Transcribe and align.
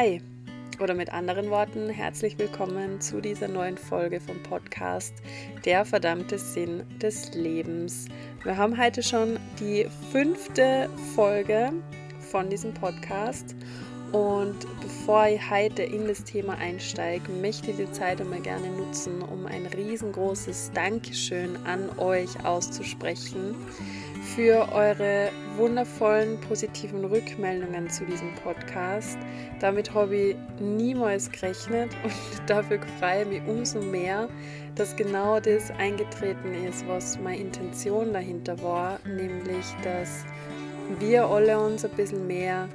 Hi 0.00 0.22
oder 0.80 0.94
mit 0.94 1.12
anderen 1.12 1.50
Worten, 1.50 1.90
herzlich 1.90 2.38
willkommen 2.38 3.02
zu 3.02 3.20
dieser 3.20 3.48
neuen 3.48 3.76
Folge 3.76 4.18
vom 4.18 4.42
Podcast 4.42 5.12
Der 5.66 5.84
verdammte 5.84 6.38
Sinn 6.38 6.84
des 7.02 7.34
Lebens. 7.34 8.06
Wir 8.42 8.56
haben 8.56 8.82
heute 8.82 9.02
schon 9.02 9.38
die 9.58 9.86
fünfte 10.10 10.88
Folge 11.14 11.74
von 12.30 12.48
diesem 12.48 12.72
Podcast 12.72 13.54
und 14.12 14.56
bevor 14.80 15.26
ich 15.26 15.50
heute 15.50 15.82
in 15.82 16.08
das 16.08 16.24
Thema 16.24 16.54
einsteige, 16.54 17.30
möchte 17.30 17.70
ich 17.70 17.76
die 17.76 17.92
Zeit 17.92 18.20
immer 18.20 18.40
gerne 18.40 18.70
nutzen, 18.70 19.20
um 19.20 19.44
ein 19.44 19.66
riesengroßes 19.66 20.70
Dankeschön 20.72 21.58
an 21.66 21.90
euch 21.98 22.42
auszusprechen 22.42 23.54
für 24.34 24.72
eure 24.72 25.30
wundervollen 25.60 26.40
positiven 26.40 27.04
Rückmeldungen 27.04 27.88
zu 27.90 28.06
diesem 28.06 28.34
Podcast. 28.36 29.18
Damit 29.60 29.92
habe 29.92 30.16
ich 30.16 30.36
niemals 30.58 31.30
gerechnet 31.30 31.90
und 32.02 32.12
dafür 32.46 32.80
freue 32.98 33.22
ich 33.22 33.28
mich 33.28 33.42
umso 33.46 33.80
mehr, 33.80 34.28
dass 34.74 34.96
genau 34.96 35.38
das 35.38 35.70
eingetreten 35.72 36.54
ist, 36.66 36.88
was 36.88 37.18
meine 37.20 37.38
Intention 37.38 38.12
dahinter 38.12 38.60
war, 38.62 38.98
nämlich 39.06 39.66
dass 39.84 40.24
wir 40.98 41.26
alle 41.26 41.60
uns 41.60 41.84
ein 41.84 41.90
bisschen 41.90 42.26
mehr 42.26 42.66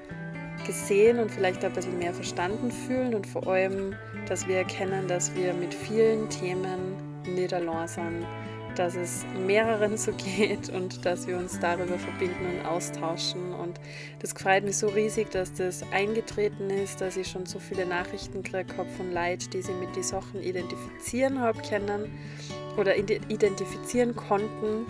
gesehen 0.68 1.20
und 1.20 1.32
vielleicht 1.32 1.66
ein 1.66 1.74
bisschen 1.74 1.98
mehr 1.98 2.14
verstanden 2.14 2.72
fühlen 2.72 3.16
und 3.16 3.26
vor 3.26 3.48
allem, 3.48 3.96
dass 4.30 4.48
wir 4.48 4.58
erkennen, 4.58 5.08
dass 5.08 5.36
wir 5.36 5.54
mit 5.54 5.74
vielen 5.74 6.30
Themen 6.30 6.96
nicht 7.26 7.54
allein 7.54 7.88
sind 7.88 8.26
dass 8.76 8.96
es 8.96 9.26
mehreren 9.46 9.98
so 9.98 10.12
geht 10.14 10.70
und 10.74 11.06
dass 11.06 11.28
wir 11.28 11.38
uns 11.38 11.60
darüber 11.60 11.98
verbinden 11.98 12.60
und 12.60 12.66
austauschen. 12.66 13.54
Und 13.54 13.80
das 14.20 14.34
freut 14.34 14.64
mich 14.64 14.78
so 14.78 14.88
riesig, 14.88 15.32
dass 15.32 15.54
das 15.54 15.84
eingetreten 15.92 16.70
ist, 16.70 17.02
dass 17.02 17.18
ich 17.18 17.28
schon 17.28 17.46
so 17.46 17.60
viele 17.60 17.86
Nachrichten 17.86 18.44
gekriegt 18.44 18.78
habe 18.78 18.90
von 18.90 19.14
Leuten, 19.14 19.50
die 19.52 19.62
sich 19.62 19.76
mit 19.76 19.96
den 19.96 20.04
Sachen 20.04 20.42
identifizieren 20.42 21.40
habe 21.40 21.62
können 21.62 22.12
oder 22.78 22.96
identifizieren 22.98 24.16
konnten, 24.16 24.86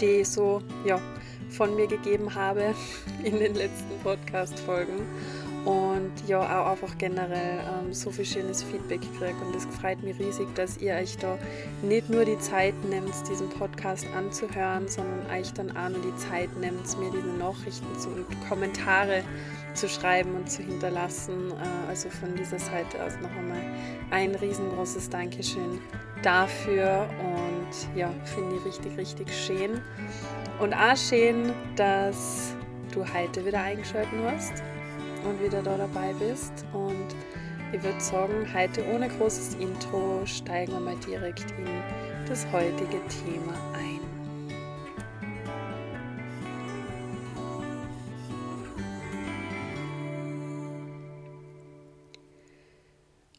die 0.00 0.20
ich 0.20 0.28
so 0.28 0.62
ja, 0.84 1.00
von 1.50 1.74
mir 1.76 1.86
gegeben 1.86 2.34
habe 2.34 2.74
in 3.24 3.38
den 3.38 3.54
letzten 3.54 3.98
Podcast-Folgen 4.02 5.00
und 5.64 6.12
ja, 6.26 6.40
auch 6.40 6.72
einfach 6.72 6.98
generell 6.98 7.58
ähm, 7.60 7.94
so 7.94 8.10
viel 8.10 8.26
schönes 8.26 8.62
Feedback 8.62 9.00
kriege. 9.18 9.34
Und 9.46 9.56
es 9.56 9.64
freut 9.64 10.02
mich 10.02 10.18
riesig, 10.18 10.46
dass 10.54 10.76
ihr 10.76 10.94
euch 10.94 11.16
da 11.16 11.38
nicht 11.82 12.10
nur 12.10 12.26
die 12.26 12.38
Zeit 12.38 12.74
nehmt, 12.84 13.14
diesen 13.28 13.48
Podcast 13.48 14.06
anzuhören, 14.14 14.88
sondern 14.88 15.24
euch 15.30 15.52
dann 15.54 15.74
auch 15.74 15.88
nur 15.88 16.02
die 16.02 16.16
Zeit 16.16 16.54
nehmt, 16.58 16.86
mir 16.98 17.10
diese 17.10 17.28
Nachrichten 17.38 17.86
und 17.86 18.48
Kommentare 18.48 19.22
zu 19.72 19.88
schreiben 19.88 20.34
und 20.34 20.50
zu 20.50 20.62
hinterlassen. 20.62 21.50
Äh, 21.52 21.88
also 21.88 22.10
von 22.10 22.36
dieser 22.36 22.58
Seite 22.58 23.02
aus 23.02 23.14
noch 23.22 23.30
einmal 23.30 23.62
ein 24.10 24.34
riesengroßes 24.34 25.08
Dankeschön 25.08 25.80
dafür. 26.22 27.08
Und 27.20 27.98
ja, 27.98 28.12
finde 28.24 28.56
ich 28.56 28.64
richtig, 28.66 28.98
richtig 28.98 29.32
schön. 29.32 29.80
Und 30.60 30.74
auch 30.74 30.96
schön, 30.96 31.54
dass 31.76 32.54
du 32.92 33.02
heute 33.14 33.46
wieder 33.46 33.62
eingeschaltet 33.62 34.12
hast 34.26 34.62
und 35.24 35.42
wieder 35.42 35.62
da 35.62 35.76
dabei 35.76 36.12
bist. 36.18 36.52
Und 36.72 37.14
ich 37.72 37.82
würde 37.82 38.00
sagen, 38.00 38.46
heute 38.54 38.84
ohne 38.94 39.08
großes 39.08 39.54
Intro 39.54 40.24
steigen 40.24 40.72
wir 40.72 40.80
mal 40.80 40.96
direkt 41.06 41.50
in 41.58 41.66
das 42.28 42.46
heutige 42.52 43.00
Thema 43.08 43.73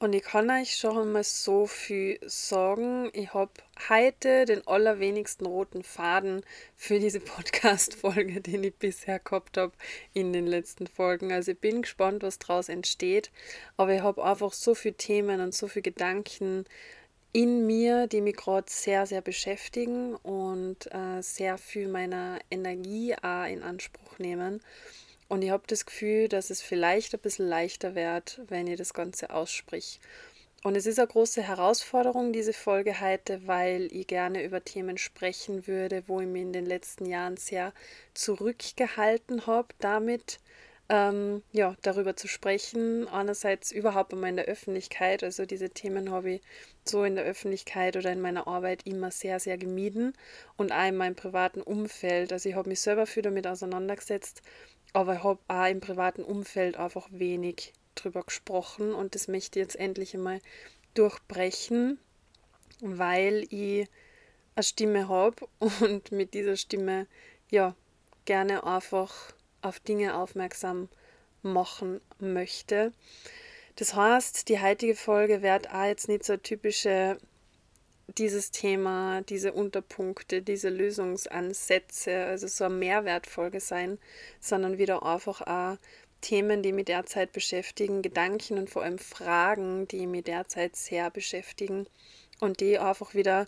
Und 0.05 0.13
ich 0.13 0.21
kann 0.21 0.51
euch 0.51 0.75
schon 0.75 0.99
einmal 0.99 1.23
so 1.23 1.66
viel 1.66 2.19
sagen. 2.27 3.09
Ich 3.13 3.33
habe 3.33 3.49
heute 3.89 4.45
den 4.45 4.61
allerwenigsten 4.67 5.47
roten 5.47 5.81
Faden 5.81 6.43
für 6.75 6.99
diese 6.99 7.19
Podcast-Folge, 7.19 8.39
den 8.41 8.63
ich 8.63 8.75
bisher 8.75 9.17
gehabt 9.17 9.57
habe 9.57 9.73
in 10.13 10.31
den 10.31 10.45
letzten 10.45 10.85
Folgen. 10.85 11.31
Also 11.31 11.53
ich 11.53 11.59
bin 11.59 11.81
gespannt, 11.81 12.21
was 12.21 12.38
daraus 12.38 12.69
entsteht. 12.69 13.31
Aber 13.77 13.95
ich 13.95 14.01
habe 14.03 14.23
einfach 14.23 14.53
so 14.53 14.75
viele 14.75 14.94
Themen 14.94 15.41
und 15.41 15.55
so 15.55 15.67
viele 15.67 15.81
Gedanken 15.81 16.65
in 17.33 17.65
mir, 17.65 18.05
die 18.05 18.21
mich 18.21 18.35
gerade 18.35 18.69
sehr, 18.69 19.07
sehr 19.07 19.21
beschäftigen 19.21 20.13
und 20.17 20.85
äh, 20.94 21.23
sehr 21.23 21.57
viel 21.57 21.88
meiner 21.88 22.38
Energie 22.51 23.15
auch 23.23 23.45
in 23.45 23.63
Anspruch 23.63 24.19
nehmen. 24.19 24.61
Und 25.28 25.41
ich 25.41 25.50
habe 25.50 25.63
das 25.68 25.86
Gefühl, 25.86 26.28
dass 26.28 26.50
es 26.50 26.62
vielleicht 26.62 27.13
ein 27.13 27.19
bisschen 27.19 27.47
leichter 27.47 27.96
wird, 27.96 28.41
wenn 28.47 28.68
ich 28.68 28.78
das 28.78 28.94
Ganze 28.94 29.31
aussprich. 29.31 30.00
Und 30.63 30.75
es 30.75 30.88
ist 30.88 30.97
eine 30.97 31.08
große 31.08 31.44
Herausforderung, 31.44 32.34
diese 32.34 32.53
Folge 32.53 33.00
heute, 33.00 33.46
weil 33.46 33.88
ich 33.91 34.08
gerne 34.08 34.44
über 34.44 34.63
Themen 34.63 34.97
sprechen 34.97 35.68
würde, 35.68 36.03
wo 36.08 36.22
ich 36.22 36.28
mich 36.28 36.41
in 36.41 36.53
den 36.53 36.66
letzten 36.66 37.06
Jahren 37.06 37.38
sehr 37.38 37.72
zurückgehalten 38.16 39.46
habe, 39.46 39.68
damit 39.80 40.40
ähm, 40.90 41.44
ja, 41.52 41.75
darüber 41.81 42.16
zu 42.16 42.28
sprechen. 42.28 43.07
Einerseits 43.07 43.72
überhaupt 43.72 44.13
einmal 44.13 44.31
in 44.31 44.38
der 44.38 44.46
Öffentlichkeit. 44.46 45.24
Also 45.24 45.46
diese 45.46 45.69
Themen 45.69 46.12
habe 46.12 46.31
ich 46.34 46.42
so 46.84 47.03
in 47.03 47.16
der 47.16 47.25
Öffentlichkeit 47.25 47.96
oder 47.96 48.12
in 48.12 48.22
meiner 48.22 48.47
Arbeit 48.47 48.88
immer 48.88 49.12
sehr, 49.12 49.40
sehr 49.40 49.57
gemieden. 49.57 50.13
Und 50.57 50.72
auch 50.72 50.88
in 50.88 50.97
meinem 50.97 51.16
privaten 51.16 51.62
Umfeld. 51.62 52.34
Also 52.34 52.50
ich 52.50 52.56
habe 52.56 52.69
mich 52.69 52.81
selber 52.81 53.06
viel 53.06 53.24
damit 53.24 53.47
auseinandergesetzt 53.47 54.42
aber 54.95 55.16
ich 55.16 55.23
habe 55.23 55.41
auch 55.50 55.66
im 55.66 55.81
privaten 55.81 56.23
Umfeld 56.23 56.78
einfach 56.78 57.07
wenig 57.11 57.73
drüber 57.95 58.23
gesprochen 58.23 58.94
und 58.94 59.13
das 59.13 59.28
möchte 59.28 59.59
ich 59.59 59.66
jetzt 59.66 59.75
endlich 59.75 60.16
einmal 60.16 60.39
durchbrechen, 60.94 62.00
weil 62.79 63.45
ich 63.50 63.89
eine 64.56 64.63
Stimme 64.63 65.09
habe 65.09 65.47
und 65.59 66.13
mit 66.13 66.33
dieser 66.33 66.56
Stimme 66.56 67.07
ja 67.51 67.75
gerne 68.23 68.63
einfach 68.63 69.33
auf 69.61 69.81
Dinge 69.81 70.16
aufmerksam 70.16 70.88
machen 71.41 72.00
möchte. 72.19 72.94
Das 73.75 73.95
heißt, 73.95 74.47
die 74.47 74.62
heutige 74.62 74.95
Folge 74.95 75.41
wird 75.41 75.69
auch 75.72 75.83
jetzt 75.83 76.07
nicht 76.07 76.23
so 76.23 76.38
typische 76.38 77.17
dieses 78.07 78.51
Thema, 78.51 79.21
diese 79.21 79.53
Unterpunkte, 79.53 80.41
diese 80.41 80.69
Lösungsansätze, 80.69 82.25
also 82.25 82.47
so 82.47 82.66
eine 82.66 82.75
Mehrwertfolge 82.75 83.59
sein, 83.59 83.97
sondern 84.39 84.77
wieder 84.77 85.03
einfach 85.03 85.41
auch 85.41 85.77
Themen, 86.21 86.63
die 86.63 86.71
mich 86.71 86.85
derzeit 86.85 87.33
beschäftigen, 87.33 88.01
Gedanken 88.01 88.57
und 88.57 88.69
vor 88.69 88.83
allem 88.83 88.97
Fragen, 88.97 89.88
die 89.88 90.07
mich 90.07 90.23
derzeit 90.23 90.75
sehr 90.75 91.09
beschäftigen 91.11 91.88
und 92.39 92.61
die 92.61 92.79
einfach 92.79 93.13
wieder 93.13 93.47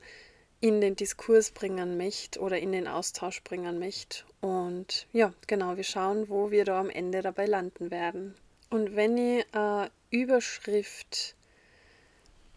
in 0.60 0.82
den 0.82 0.96
Diskurs 0.96 1.52
bringen 1.52 1.98
möchte 1.98 2.40
oder 2.40 2.60
in 2.60 2.72
den 2.72 2.88
Austausch 2.88 3.44
bringen 3.44 3.80
möchte. 3.80 4.24
Und 4.42 5.08
ja, 5.14 5.34
genau, 5.46 5.78
wir 5.78 5.84
schauen, 5.84 6.30
wo 6.30 6.52
wir 6.52 6.66
da 6.66 6.80
am 6.80 6.90
Ende 6.90 7.22
dabei 7.22 7.46
landen 7.46 7.92
werden. 7.92 8.36
Und 8.70 8.96
wenn 8.96 9.18
ich 9.18 9.46
äh, 9.54 9.90
Überschrift, 10.10 11.36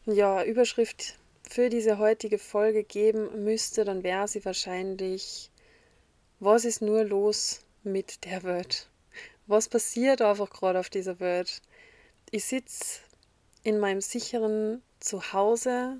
ja, 0.06 0.42
Überschrift 0.44 1.19
für 1.50 1.68
diese 1.68 1.98
heutige 1.98 2.38
Folge 2.38 2.84
geben 2.84 3.44
müsste, 3.44 3.84
dann 3.84 4.04
wäre 4.04 4.28
sie 4.28 4.44
wahrscheinlich, 4.44 5.50
was 6.38 6.64
ist 6.64 6.80
nur 6.80 7.02
los 7.02 7.62
mit 7.82 8.24
der 8.24 8.44
Welt? 8.44 8.88
Was 9.48 9.68
passiert 9.68 10.22
einfach 10.22 10.48
gerade 10.48 10.78
auf 10.78 10.90
dieser 10.90 11.18
Welt? 11.18 11.60
Ich 12.30 12.44
sitze 12.44 13.00
in 13.64 13.80
meinem 13.80 14.00
sicheren 14.00 14.80
Zuhause, 15.00 15.96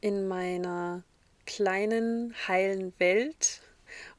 in 0.00 0.26
meiner 0.26 1.02
kleinen, 1.44 2.34
heilen 2.48 2.94
Welt 2.98 3.60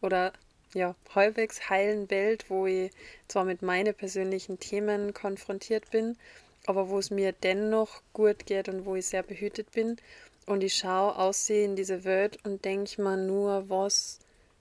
oder 0.02 0.34
ja, 0.76 0.96
halbwegs 1.16 1.72
heilen 1.72 2.12
Welt, 2.12 2.46
wo 2.50 2.68
ich 2.68 2.92
zwar 3.28 3.44
mit 3.44 3.64
meinen 3.64 3.96
persönlichen 3.96 4.60
Themen 4.60 5.16
konfrontiert 5.16 5.90
bin, 5.90 6.16
aber 6.68 6.90
wo 6.90 7.00
es 7.00 7.10
mir 7.10 7.32
dennoch 7.32 8.04
gut 8.14 8.46
geht 8.46 8.70
und 8.70 8.86
wo 8.86 8.96
ich 8.96 9.08
sehr 9.08 9.24
behütet 9.24 9.72
bin 9.72 9.98
und 10.50 10.64
ich 10.64 10.74
schaue 10.74 11.16
aussehen 11.16 11.72
in 11.72 11.76
diese 11.76 12.04
Welt 12.06 12.40
und 12.44 12.66
denke 12.66 13.04
mir 13.04 13.18
nur, 13.18 13.70
was 13.70 14.18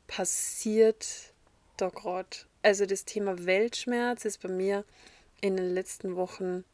passiert 0.06 1.32
da 1.78 1.88
gerade. 1.88 2.36
Also 2.60 2.84
das 2.84 3.06
Thema 3.06 3.46
Weltschmerz 3.46 4.26
ist 4.26 4.42
bei 4.42 4.50
mir 4.50 4.84
in 5.40 5.56
den 5.56 5.72
letzten 5.72 6.14
Wochen 6.14 6.64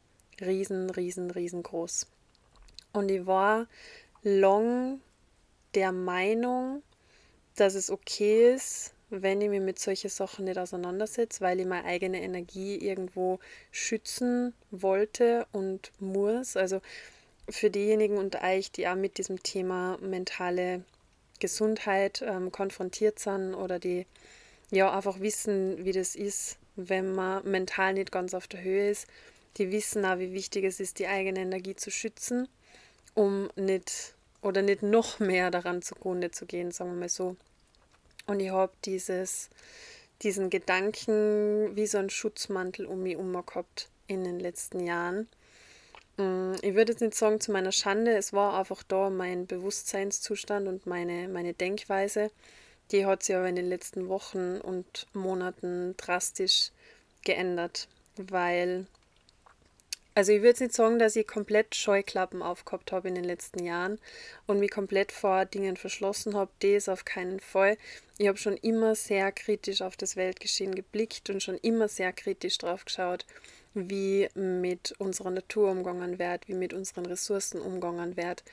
riesen, 0.41 0.89
riesen, 0.89 1.31
riesengroß. 1.31 2.07
Und 2.91 3.09
ich 3.09 3.25
war 3.25 3.67
long 4.21 4.99
der 5.75 5.93
Meinung, 5.93 6.83
dass 7.55 7.75
es 7.75 7.89
okay 7.89 8.53
ist, 8.53 8.93
wenn 9.09 9.39
ich 9.39 9.47
mich 9.49 9.61
mit 9.61 9.79
solchen 9.79 10.09
Sachen 10.09 10.43
nicht 10.43 10.57
auseinandersetze, 10.57 11.39
weil 11.39 11.61
ich 11.61 11.65
meine 11.65 11.85
eigene 11.85 12.21
Energie 12.21 12.75
irgendwo 12.75 13.39
schützen 13.71 14.53
wollte 14.71 15.47
und 15.53 15.93
muss. 16.01 16.57
Also 16.57 16.81
für 17.49 17.69
diejenigen 17.69 18.17
unter 18.17 18.41
euch, 18.43 18.71
die 18.71 18.87
auch 18.87 18.95
mit 18.95 19.17
diesem 19.17 19.41
Thema 19.43 19.97
mentale 20.01 20.83
Gesundheit 21.39 22.23
ähm, 22.25 22.51
konfrontiert 22.51 23.19
sind 23.19 23.53
oder 23.53 23.79
die 23.79 24.05
ja 24.71 24.91
einfach 24.91 25.19
wissen, 25.19 25.85
wie 25.85 25.91
das 25.91 26.15
ist, 26.15 26.57
wenn 26.75 27.13
man 27.13 27.49
mental 27.49 27.93
nicht 27.93 28.11
ganz 28.11 28.33
auf 28.33 28.47
der 28.47 28.63
Höhe 28.63 28.89
ist. 28.89 29.07
die 29.57 29.71
wissen 29.71 30.05
auch, 30.05 30.19
wie 30.19 30.33
wichtig 30.33 30.65
es 30.65 30.79
ist, 30.79 30.99
die 30.99 31.07
eigene 31.07 31.39
Energie 31.39 31.75
zu 31.75 31.89
schützen, 31.89 32.49
um 33.13 33.49
nicht 33.55 34.13
oder 34.41 34.61
nicht 34.61 34.83
noch 34.83 35.19
mehr 35.19 35.49
daran 35.49 35.81
zugrunde 35.81 36.31
zu 36.31 36.45
gehen, 36.45 36.71
sagen 36.71 36.91
wir 36.91 36.99
mal 36.99 37.09
so. 37.09 37.37
Und 38.27 38.39
ich 38.39 38.51
habe 38.51 38.73
dieses, 38.83 39.49
diesen 40.21 40.49
Gedanken 40.49 41.75
wie 41.75 41.87
so 41.87 41.97
ein 41.97 42.09
Schutzmantel 42.09 42.85
um 42.85 43.01
mich 43.01 43.17
gehabt 43.17 43.89
in 44.07 44.23
den 44.23 44.39
letzten 44.39 44.81
Jahren. 44.81 45.27
Mm, 46.17 46.53
ich 46.61 46.75
würde 46.75 46.93
jetzt 46.93 47.01
nicht 47.01 47.15
sagen 47.15 47.41
zu 47.41 47.51
meiner 47.51 47.71
Schande, 47.71 48.15
es 48.15 48.31
war 48.33 48.57
einfach 48.57 48.83
da 48.83 49.09
mein 49.09 49.47
Bewusstseinszustand 49.47 50.67
und 50.67 50.85
meine, 50.85 51.27
meine 51.27 51.53
Denkweise. 51.53 52.31
Die 52.91 53.05
hat 53.05 53.23
sich 53.23 53.35
aber 53.35 53.49
in 53.49 53.55
den 53.55 53.67
letzten 53.67 54.07
Wochen 54.09 54.57
und 54.61 55.07
Monaten 55.13 55.95
drastisch 55.97 56.71
geändert, 57.23 57.87
weil, 58.15 58.85
also 60.13 60.31
ich 60.31 60.43
würde 60.43 60.63
nicht 60.63 60.75
sagen, 60.75 60.99
dass 60.99 61.15
ich 61.15 61.27
komplett 61.27 61.75
Scheuklappen 61.75 62.43
aufgehabt 62.43 62.91
habe 62.91 63.07
in 63.07 63.15
den 63.15 63.23
letzten 63.23 63.63
Jahren 63.63 63.99
und 64.45 64.59
mich 64.59 64.69
komplett 64.71 65.11
vor 65.11 65.45
Dingen 65.45 65.77
verschlossen 65.77 66.35
habe, 66.35 66.51
das 66.59 66.87
auf 66.87 67.05
keinen 67.05 67.39
Fall. 67.39 67.77
Ich 68.19 68.27
habe 68.27 68.37
schon 68.37 68.55
immer 68.57 68.95
sehr 68.95 69.31
kritisch 69.31 69.81
auf 69.81 69.97
das 69.97 70.15
Weltgeschehen 70.15 70.75
geblickt 70.75 71.29
und 71.31 71.41
schon 71.41 71.57
immer 71.57 71.87
sehr 71.87 72.13
kritisch 72.13 72.59
drauf 72.59 72.85
geschaut, 72.85 73.25
wie 73.75 74.29
mit 74.33 74.93
unserer 74.97 75.31
Natur 75.31 75.69
umgegangen 75.69 76.17
wird, 76.17 76.47
wie 76.47 76.53
mit 76.53 76.73
unseren 76.73 77.05
Ressourcen 77.05 77.61
umgegangen 77.61 78.17
wird, 78.17 78.43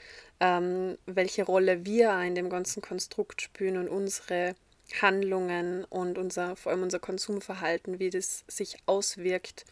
ähm, 0.40 0.98
welche 1.06 1.44
Rolle 1.44 1.86
wir 1.86 2.20
in 2.22 2.34
dem 2.34 2.50
ganzen 2.50 2.82
Konstrukt 2.82 3.40
spielen 3.40 3.76
und 3.76 3.88
unsere 3.88 4.54
Handlungen 5.00 5.84
und 5.84 6.19
unser, 6.19 6.56
vor 6.56 6.72
allem 6.72 6.82
unser 6.82 6.98
Konsumverhalten, 6.98 7.98
wie 7.98 8.10
das 8.10 8.44
sich 8.48 8.76
auswirkt 8.86 9.64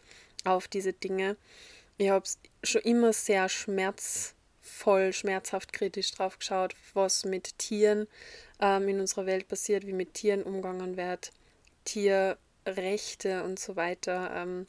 auf 0.45 0.67
diese 0.67 0.93
Dinge. 0.93 1.35
Ich 1.97 2.09
habe 2.09 2.25
schon 2.63 2.81
immer 2.81 3.13
sehr 3.13 3.49
schmerzvoll, 3.49 5.13
schmerzhaft 5.13 5.73
kritisch 5.73 6.11
drauf 6.11 6.39
geschaut, 6.39 6.75
was 6.93 7.25
mit 7.25 7.59
Tieren 7.59 8.07
ähm, 8.59 8.87
in 8.87 8.99
unserer 8.99 9.25
Welt 9.25 9.47
passiert, 9.47 9.85
wie 9.85 9.93
mit 9.93 10.13
Tieren 10.13 10.43
umgegangen 10.43 10.97
wird, 10.97 11.31
Tierrechte 11.85 13.43
und 13.43 13.59
so 13.59 13.75
weiter. 13.75 14.31
Ähm, 14.33 14.67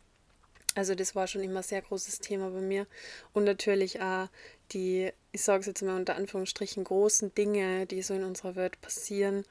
also 0.75 0.95
das 0.95 1.15
war 1.15 1.27
schon 1.27 1.43
immer 1.43 1.61
ein 1.61 1.65
sehr 1.65 1.83
großes 1.83 2.21
Thema 2.21 2.51
bei 2.51 2.61
mir. 2.61 2.87
Und 3.33 3.45
natürlich 3.45 4.01
auch 4.01 4.29
die, 4.73 5.13
ich 5.33 5.43
sage 5.43 5.61
es 5.61 5.67
jetzt 5.67 5.83
mal 5.83 5.97
unter 5.97 6.17
Anführungsstrichen, 6.17 6.85
großen 6.85 7.35
Dinge, 7.35 7.87
die 7.87 8.03
so 8.03 8.15
in 8.15 8.25
unserer 8.25 8.57
Welt 8.57 8.81
passieren, 8.81 9.45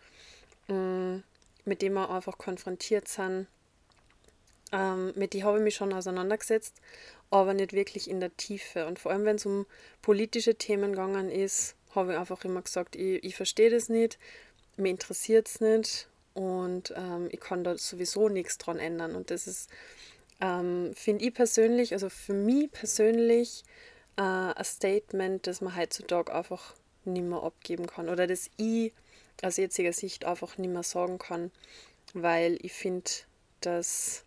mm, 0.67 1.17
mit 1.65 1.81
denen 1.81 1.95
wir 1.95 2.09
einfach 2.09 2.37
konfrontiert 2.37 3.07
sind. 3.07 3.47
Ähm, 4.71 5.13
mit 5.15 5.33
die 5.33 5.43
habe 5.43 5.57
ich 5.57 5.63
mich 5.63 5.75
schon 5.75 5.93
auseinandergesetzt, 5.93 6.75
aber 7.29 7.53
nicht 7.53 7.73
wirklich 7.73 8.09
in 8.09 8.19
der 8.19 8.35
Tiefe. 8.37 8.87
Und 8.87 8.97
vor 8.99 9.11
allem, 9.11 9.25
wenn 9.25 9.35
es 9.35 9.45
um 9.45 9.65
politische 10.01 10.55
Themen 10.55 10.91
gegangen 10.91 11.29
ist, 11.29 11.75
habe 11.93 12.13
ich 12.13 12.17
einfach 12.17 12.43
immer 12.45 12.61
gesagt, 12.61 12.95
ich, 12.95 13.23
ich 13.23 13.35
verstehe 13.35 13.69
das 13.69 13.89
nicht, 13.89 14.17
mir 14.77 14.89
interessiert 14.89 15.49
es 15.49 15.59
nicht 15.59 16.07
und 16.33 16.93
ähm, 16.95 17.27
ich 17.31 17.41
kann 17.41 17.63
da 17.63 17.77
sowieso 17.77 18.29
nichts 18.29 18.57
dran 18.57 18.79
ändern. 18.79 19.15
Und 19.15 19.29
das 19.29 19.45
ist 19.45 19.69
ähm, 20.41 20.91
finde 20.95 21.25
ich 21.25 21.33
persönlich, 21.33 21.93
also 21.93 22.09
für 22.09 22.33
mich 22.33 22.71
persönlich, 22.71 23.63
äh, 24.17 24.21
ein 24.21 24.63
Statement, 24.63 25.47
das 25.47 25.61
man 25.61 25.75
heutzutage 25.75 26.33
einfach 26.33 26.75
nicht 27.05 27.23
mehr 27.23 27.41
abgeben 27.41 27.87
kann 27.87 28.09
oder 28.09 28.27
das 28.27 28.49
ich 28.57 28.93
aus 29.41 29.57
jetziger 29.57 29.93
Sicht 29.93 30.25
einfach 30.25 30.57
nicht 30.57 30.71
mehr 30.71 30.83
sagen 30.83 31.17
kann, 31.17 31.51
weil 32.13 32.57
ich 32.61 32.73
finde, 32.73 33.09
dass 33.61 34.23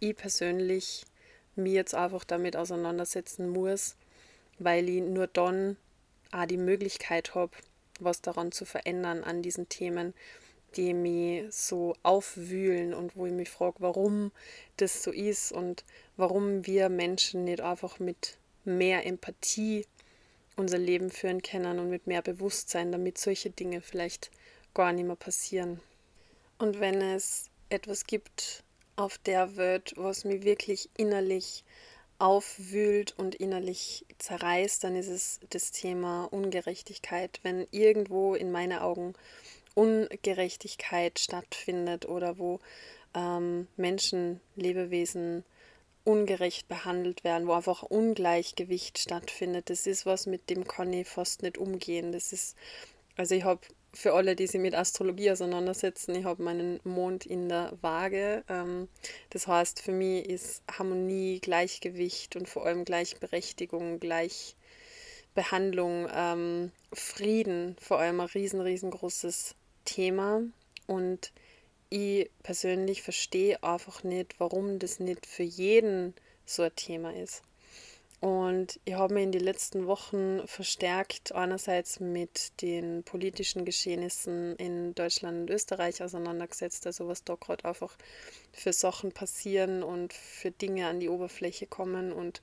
ich 0.00 0.16
persönlich 0.16 1.04
mich 1.54 1.74
jetzt 1.74 1.94
einfach 1.94 2.24
damit 2.24 2.56
auseinandersetzen 2.56 3.48
muss, 3.48 3.96
weil 4.58 4.88
ich 4.88 5.02
nur 5.02 5.26
dann 5.26 5.76
auch 6.32 6.46
die 6.46 6.56
Möglichkeit 6.56 7.34
habe, 7.34 7.52
was 8.00 8.22
daran 8.22 8.52
zu 8.52 8.64
verändern 8.64 9.22
an 9.22 9.42
diesen 9.42 9.68
Themen, 9.68 10.14
die 10.76 10.94
mich 10.94 11.52
so 11.54 11.94
aufwühlen 12.02 12.94
und 12.94 13.16
wo 13.16 13.26
ich 13.26 13.32
mich 13.32 13.50
frage, 13.50 13.76
warum 13.78 14.32
das 14.76 15.02
so 15.02 15.10
ist 15.10 15.52
und 15.52 15.84
warum 16.16 16.66
wir 16.66 16.88
Menschen 16.88 17.44
nicht 17.44 17.60
einfach 17.60 17.98
mit 17.98 18.38
mehr 18.64 19.06
Empathie 19.06 19.86
unser 20.56 20.78
Leben 20.78 21.10
führen 21.10 21.42
können 21.42 21.78
und 21.78 21.88
mit 21.88 22.06
mehr 22.06 22.22
Bewusstsein, 22.22 22.92
damit 22.92 23.18
solche 23.18 23.50
Dinge 23.50 23.80
vielleicht 23.80 24.30
gar 24.74 24.92
nicht 24.92 25.06
mehr 25.06 25.16
passieren. 25.16 25.80
Und 26.58 26.80
wenn 26.80 27.00
es 27.00 27.50
etwas 27.70 28.06
gibt 28.06 28.64
auf 28.96 29.18
der 29.18 29.56
Welt, 29.56 29.94
was 29.96 30.24
mich 30.24 30.44
wirklich 30.44 30.90
innerlich 30.96 31.64
aufwühlt 32.18 33.18
und 33.18 33.34
innerlich 33.34 34.06
zerreißt, 34.18 34.84
dann 34.84 34.94
ist 34.94 35.08
es 35.08 35.40
das 35.50 35.72
Thema 35.72 36.24
Ungerechtigkeit. 36.26 37.40
Wenn 37.42 37.66
irgendwo 37.72 38.34
in 38.34 38.52
meinen 38.52 38.78
Augen 38.78 39.14
Ungerechtigkeit 39.74 41.18
stattfindet 41.18 42.06
oder 42.06 42.38
wo 42.38 42.60
ähm, 43.14 43.68
Menschen, 43.76 44.40
Lebewesen 44.56 45.44
ungerecht 46.04 46.68
behandelt 46.68 47.24
werden, 47.24 47.46
wo 47.46 47.52
einfach 47.52 47.82
Ungleichgewicht 47.82 48.98
stattfindet. 48.98 49.70
Das 49.70 49.86
ist 49.86 50.06
was, 50.06 50.26
mit 50.26 50.50
dem 50.50 50.66
kann 50.66 50.92
ich 50.92 51.08
fast 51.08 51.42
nicht 51.42 51.58
umgehen. 51.58 52.12
Das 52.12 52.32
ist, 52.32 52.56
also 53.16 53.34
ich 53.34 53.44
habe 53.44 53.60
für 53.94 54.14
alle, 54.14 54.34
die 54.34 54.46
sich 54.46 54.60
mit 54.60 54.74
Astrologie 54.74 55.30
auseinandersetzen, 55.30 56.14
ich 56.14 56.24
habe 56.24 56.42
meinen 56.42 56.80
Mond 56.82 57.26
in 57.26 57.48
der 57.48 57.72
Waage. 57.82 58.42
Ähm, 58.48 58.88
das 59.30 59.46
heißt, 59.46 59.82
für 59.82 59.92
mich 59.92 60.28
ist 60.28 60.62
Harmonie, 60.70 61.38
Gleichgewicht 61.40 62.36
und 62.36 62.48
vor 62.48 62.66
allem 62.66 62.84
Gleichberechtigung, 62.84 64.00
Gleichbehandlung, 64.00 66.08
ähm, 66.12 66.72
Frieden 66.92 67.76
vor 67.80 68.00
allem 68.00 68.20
ein 68.20 68.28
riesen, 68.28 68.60
riesengroßes 68.60 69.54
Thema 69.84 70.42
und 70.86 71.32
ich 71.90 72.30
persönlich 72.42 73.02
verstehe 73.02 73.62
einfach 73.62 74.02
nicht, 74.02 74.40
warum 74.40 74.78
das 74.78 74.98
nicht 74.98 75.26
für 75.26 75.42
jeden 75.42 76.14
so 76.46 76.62
ein 76.62 76.74
Thema 76.74 77.14
ist. 77.14 77.42
Und 78.22 78.78
ich 78.84 78.94
habe 78.94 79.14
mich 79.14 79.24
in 79.24 79.32
den 79.32 79.42
letzten 79.42 79.88
Wochen 79.88 80.46
verstärkt 80.46 81.34
einerseits 81.34 81.98
mit 81.98 82.62
den 82.62 83.02
politischen 83.02 83.64
Geschehnissen 83.64 84.54
in 84.56 84.94
Deutschland 84.94 85.40
und 85.40 85.50
Österreich 85.50 86.00
auseinandergesetzt, 86.04 86.86
also 86.86 87.08
was 87.08 87.24
da 87.24 87.34
gerade 87.34 87.64
einfach 87.64 87.96
für 88.52 88.72
Sachen 88.72 89.10
passieren 89.10 89.82
und 89.82 90.12
für 90.12 90.52
Dinge 90.52 90.86
an 90.86 91.00
die 91.00 91.08
Oberfläche 91.08 91.66
kommen 91.66 92.12
und 92.12 92.42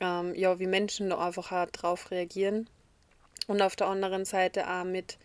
ähm, 0.00 0.34
ja, 0.34 0.58
wie 0.58 0.66
Menschen 0.66 1.10
da 1.10 1.24
einfach 1.24 1.52
auch 1.52 1.70
drauf 1.70 2.10
reagieren. 2.10 2.68
Und 3.46 3.62
auf 3.62 3.76
der 3.76 3.86
anderen 3.86 4.24
Seite 4.24 4.68
auch 4.68 4.84
mit 4.84 5.18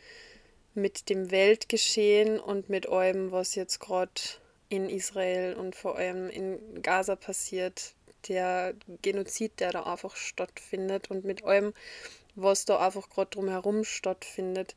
mit 0.78 1.10
dem 1.10 1.32
Weltgeschehen 1.32 2.40
und 2.40 2.70
mit 2.70 2.88
allem, 2.88 3.32
was 3.32 3.56
jetzt 3.56 3.80
gerade 3.80 4.12
in 4.70 4.90
Israel 4.90 5.56
und 5.56 5.76
vor 5.76 5.98
allem 5.98 6.30
in 6.30 6.82
Gaza 6.82 7.16
passiert, 7.16 7.94
der 8.28 8.74
Genozid, 9.02 9.60
der 9.60 9.72
da 9.72 9.84
einfach 9.84 10.16
stattfindet 10.16 11.10
und 11.10 11.26
mit 11.26 11.44
allem, 11.44 11.74
was 12.36 12.66
da 12.66 12.80
einfach 12.80 13.10
gerade 13.10 13.32
drumherum 13.32 13.84
stattfindet. 13.84 14.76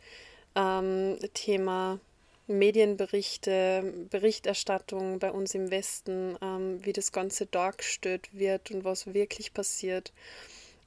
Ähm, 0.57 1.19
Thema 1.35 2.01
Medienberichte, 2.47 4.07
Berichterstattung 4.11 5.19
bei 5.19 5.31
uns 5.31 5.55
im 5.55 5.71
Westen, 5.71 6.37
ähm, 6.43 6.85
wie 6.85 6.93
das 6.93 7.13
Ganze 7.13 7.47
dargestellt 7.47 8.29
wird 8.33 8.71
und 8.71 8.85
was 8.85 9.13
wirklich 9.13 9.53
passiert. 9.53 10.13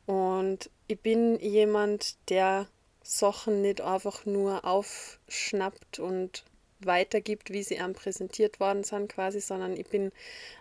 Und 0.06 0.70
ich 0.88 1.00
bin 1.00 1.40
jemand, 1.40 2.18
der 2.30 2.68
Sachen 3.04 3.62
nicht 3.62 3.82
einfach 3.82 4.26
nur 4.26 4.66
aufschnappt 4.66 6.00
und 6.00 6.44
weitergibt, 6.80 7.52
wie 7.52 7.64
sie 7.64 7.80
einem 7.80 7.94
präsentiert 7.94 8.60
worden 8.60 8.84
sind, 8.84 9.10
quasi, 9.10 9.40
sondern 9.40 9.78
ich 9.78 9.88
bin 9.88 10.12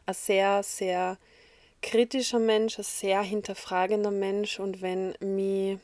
ein 0.07 0.15
sehr, 0.15 0.63
sehr 0.63 1.19
kritischer 1.83 2.39
Mensch, 2.39 2.79
ein 2.79 2.85
sehr 2.85 3.23
hinterfragender 3.23 4.11
Mensch. 4.11 4.61
Und 4.61 4.83
wenn 4.83 5.15
mich 5.21 5.79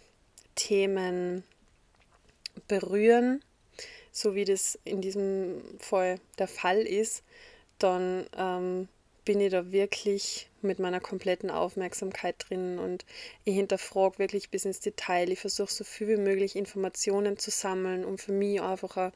Themen 0.54 1.44
berühren, 2.66 3.42
so 4.10 4.34
wie 4.34 4.44
das 4.44 4.78
in 4.84 5.00
diesem 5.00 5.62
Fall 5.78 6.18
der 6.38 6.48
Fall 6.48 6.80
ist, 6.80 7.22
dann 7.78 8.26
ähm, 8.36 8.88
bin 9.28 9.40
ich 9.40 9.50
da 9.50 9.72
wirklich 9.72 10.48
mit 10.62 10.78
meiner 10.78 11.00
kompletten 11.00 11.50
Aufmerksamkeit 11.50 12.46
drin 12.48 12.78
und 12.78 13.04
ich 13.44 13.54
hinterfrage 13.54 14.18
wirklich 14.18 14.48
bis 14.48 14.64
ins 14.64 14.80
Detail. 14.80 15.30
Ich 15.30 15.38
versuche 15.38 15.70
so 15.70 15.84
viel 15.84 16.08
wie 16.08 16.16
möglich 16.16 16.56
Informationen 16.56 17.36
zu 17.36 17.50
sammeln, 17.50 18.06
um 18.06 18.16
für 18.16 18.32
mich 18.32 18.62
einfach 18.62 18.96
ein, 18.96 19.12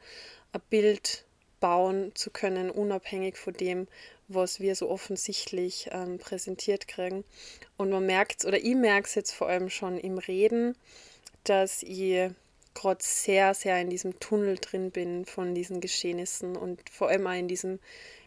ein 0.51 0.61
Bild 0.69 1.25
bauen 1.59 2.11
zu 2.13 2.29
können, 2.29 2.69
unabhängig 2.69 3.37
von 3.37 3.55
dem, 3.55 3.87
was 4.27 4.59
wir 4.59 4.75
so 4.75 4.87
offensichtlich 4.87 5.89
ähm, 5.91 6.19
präsentiert 6.19 6.87
kriegen. 6.87 7.23
Und 7.75 7.89
man 7.89 8.05
merkt 8.05 8.45
oder 8.45 8.59
ich 8.59 8.75
merke 8.75 9.07
es 9.07 9.15
jetzt 9.15 9.31
vor 9.31 9.47
allem 9.47 9.71
schon 9.71 9.97
im 9.97 10.19
Reden, 10.19 10.77
dass 11.43 11.81
ich 11.81 12.29
gerade 12.75 13.03
sehr, 13.03 13.55
sehr 13.55 13.81
in 13.81 13.89
diesem 13.89 14.19
Tunnel 14.19 14.59
drin 14.61 14.91
bin 14.91 15.25
von 15.25 15.55
diesen 15.55 15.81
Geschehnissen 15.81 16.55
und 16.55 16.87
vor 16.91 17.09
allem 17.09 17.25
auch 17.25 17.33
in 17.33 17.47
diesem 17.47 17.79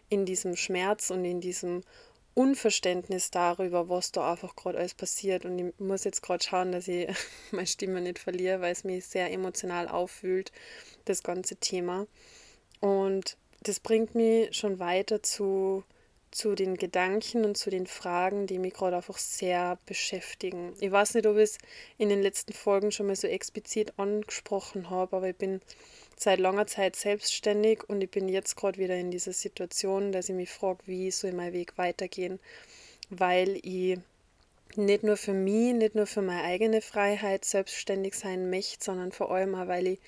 in 0.09 0.25
diesem 0.27 0.57
Schmerz 0.57 1.11
und 1.11 1.25
in 1.25 1.41
diesem 1.41 1.83
Unverständnis 2.35 3.31
darüber, 3.31 3.89
was 3.89 4.13
da 4.13 4.33
einfach 4.33 4.55
gerade 4.57 4.77
alles 4.79 4.93
passiert. 4.93 5.47
Und 5.47 5.59
ich 5.59 5.75
muss 5.79 6.05
jetzt 6.05 6.23
gerade 6.23 6.45
schauen, 6.45 6.71
dass 6.71 6.87
ich 6.87 7.09
meine 7.51 7.67
Stimme 7.67 8.03
nicht 8.03 8.19
verliere, 8.19 8.61
weil 8.61 8.73
es 8.73 8.85
mich 8.85 9.07
sehr 9.07 9.33
emotional 9.33 9.89
auffühlt, 9.89 10.53
das 11.07 11.23
ganze 11.23 11.57
Thema. 11.57 12.07
Und 12.81 13.39
das 13.63 13.81
bringt 13.81 14.15
mich 14.15 14.55
schon 14.55 14.79
weiter 14.79 15.23
zu, 15.23 15.83
zu 16.31 16.55
den 16.55 16.77
Gedanken 16.77 17.47
und 17.47 17.57
zu 17.57 17.71
den 17.71 17.87
Fragen, 17.87 18.47
die 18.47 18.59
mich 18.59 18.75
gerade 18.75 18.97
einfach 18.97 19.17
sehr 19.17 19.79
beschäftigen. 19.87 20.75
Ich 20.81 20.93
weiß 20.93 21.15
nicht, 21.15 21.27
ob 21.27 21.37
ich 21.37 21.45
es 21.45 21.59
in 21.97 22.11
den 22.11 22.21
letzten 22.21 22.53
Folgen 22.53 22.93
schon 22.93 23.07
mal 23.07 23.17
so 23.17 23.29
explizit 23.29 23.99
angesprochen 23.99 24.91
habe, 24.91 25.17
aber 25.17 25.31
ich 25.31 25.37
bin 25.37 25.63
seit 26.19 26.39
langer 26.39 26.67
Zeit 26.67 26.97
selbstständig 26.97 27.89
und 27.89 28.03
ich 28.03 28.11
bin 28.11 28.29
jetzt 28.29 28.57
gerade 28.57 28.79
wieder 28.79 28.97
in 28.97 29.11
dieser 29.11 29.33
Situation, 29.33 30.13
dass 30.13 30.29
ich 30.29 30.35
mich 30.35 30.51
frage, 30.51 30.81
wie 30.87 31.11
soll 31.11 31.33
mein 31.33 31.53
Weg 31.53 31.77
weitergehen, 31.77 32.41
weil 33.11 33.59
ich 33.63 33.99
nicht 34.77 35.03
nur 35.03 35.17
für 35.17 35.33
mich, 35.33 35.75
nicht 35.75 35.95
nur 35.95 36.07
für 36.07 36.23
meine 36.23 36.43
eigene 36.43 36.81
Freiheit 36.81 37.45
selbstständig 37.45 38.15
sein 38.15 38.51
möchte, 38.51 38.85
sondern 38.85 39.13
vor 39.13 39.31
allem 39.31 39.55
auch, 39.55 39.69
weil 39.69 39.87
ich 39.87 40.01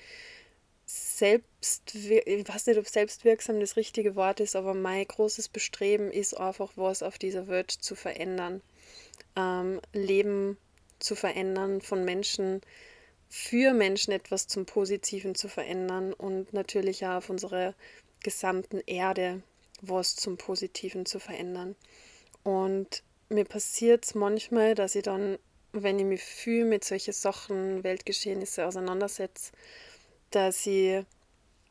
selbst, 0.85 1.93
ich 1.93 2.47
weiß 2.47 2.65
nicht, 2.65 2.79
ob 2.79 2.87
selbstwirksam 2.87 3.59
das 3.59 3.75
richtige 3.75 4.15
Wort 4.15 4.39
ist, 4.39 4.55
aber 4.55 4.73
mein 4.73 5.07
großes 5.07 5.49
Bestreben 5.49 6.11
ist 6.11 6.33
einfach, 6.35 6.71
was 6.75 7.03
auf 7.03 7.19
dieser 7.19 7.47
Welt 7.47 7.69
zu 7.71 7.95
verändern. 7.95 8.61
Ähm, 9.35 9.79
Leben 9.93 10.57
zu 10.97 11.15
verändern 11.15 11.81
von 11.81 12.03
Menschen, 12.05 12.61
für 13.29 13.73
Menschen 13.73 14.11
etwas 14.11 14.47
zum 14.47 14.65
Positiven 14.65 15.35
zu 15.35 15.47
verändern 15.47 16.13
und 16.13 16.51
natürlich 16.53 17.05
auch 17.05 17.17
auf 17.17 17.29
unserer 17.29 17.75
gesamten 18.23 18.81
Erde 18.85 19.43
was 19.81 20.15
zum 20.15 20.37
Positiven 20.37 21.05
zu 21.05 21.19
verändern. 21.19 21.75
Und 22.43 23.03
mir 23.29 23.45
passiert 23.45 24.05
es 24.05 24.15
manchmal, 24.15 24.75
dass 24.75 24.95
ich 24.95 25.03
dann, 25.03 25.37
wenn 25.71 25.99
ich 25.99 26.05
mich 26.05 26.21
viel 26.21 26.65
mit 26.65 26.83
solchen 26.83 27.13
Sachen, 27.13 27.83
Weltgeschehnisse 27.83 28.65
auseinandersetze, 28.65 29.51
dass 30.31 30.65
ich 30.65 31.03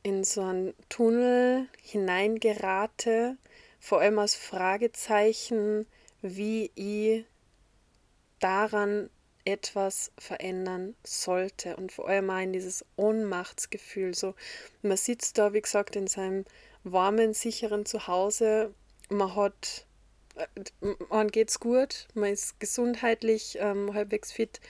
in 0.03 0.25
so 0.25 0.43
einen 0.43 0.75
Tunnel 0.89 1.69
hineingerate, 1.83 3.37
vor 3.81 4.01
allem 4.01 4.19
als 4.19 4.35
Fragezeichen, 4.35 5.87
wie 6.23 6.71
ich 6.75 7.25
daran 8.41 9.11
etwas 9.49 10.13
verändern 10.19 10.95
sollte 11.05 11.77
und 11.77 11.91
vor 11.91 12.07
allem 12.09 12.29
auch 12.29 12.41
in 12.41 12.53
dieses 12.53 12.85
Ohnmachtsgefühl. 12.97 14.15
So, 14.15 14.35
man 14.83 14.99
sitzt 14.99 15.39
da, 15.39 15.55
wie 15.55 15.63
gesagt, 15.63 15.97
in 15.97 16.07
seinem 16.07 16.45
warmen, 16.85 17.33
sicheren 17.33 17.87
Zuhause, 17.87 18.75
man 19.09 19.35
hat, 19.35 19.87
äh, 20.37 20.47
man 21.09 21.29
geht's 21.29 21.61
gut, 21.61 22.09
man 22.13 22.31
ist 22.31 22.61
gesundheitlich 22.61 23.57
ähm, 23.59 23.95
halbwegs 23.95 24.33
fit, 24.33 24.61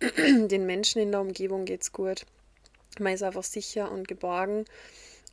den 0.00 0.66
Menschen 0.66 1.00
in 1.00 1.12
der 1.12 1.20
Umgebung 1.20 1.64
geht's 1.64 1.92
gut, 1.92 2.26
man 2.98 3.12
ist 3.12 3.22
einfach 3.22 3.44
sicher 3.44 3.90
und 3.92 4.08
geborgen. 4.08 4.64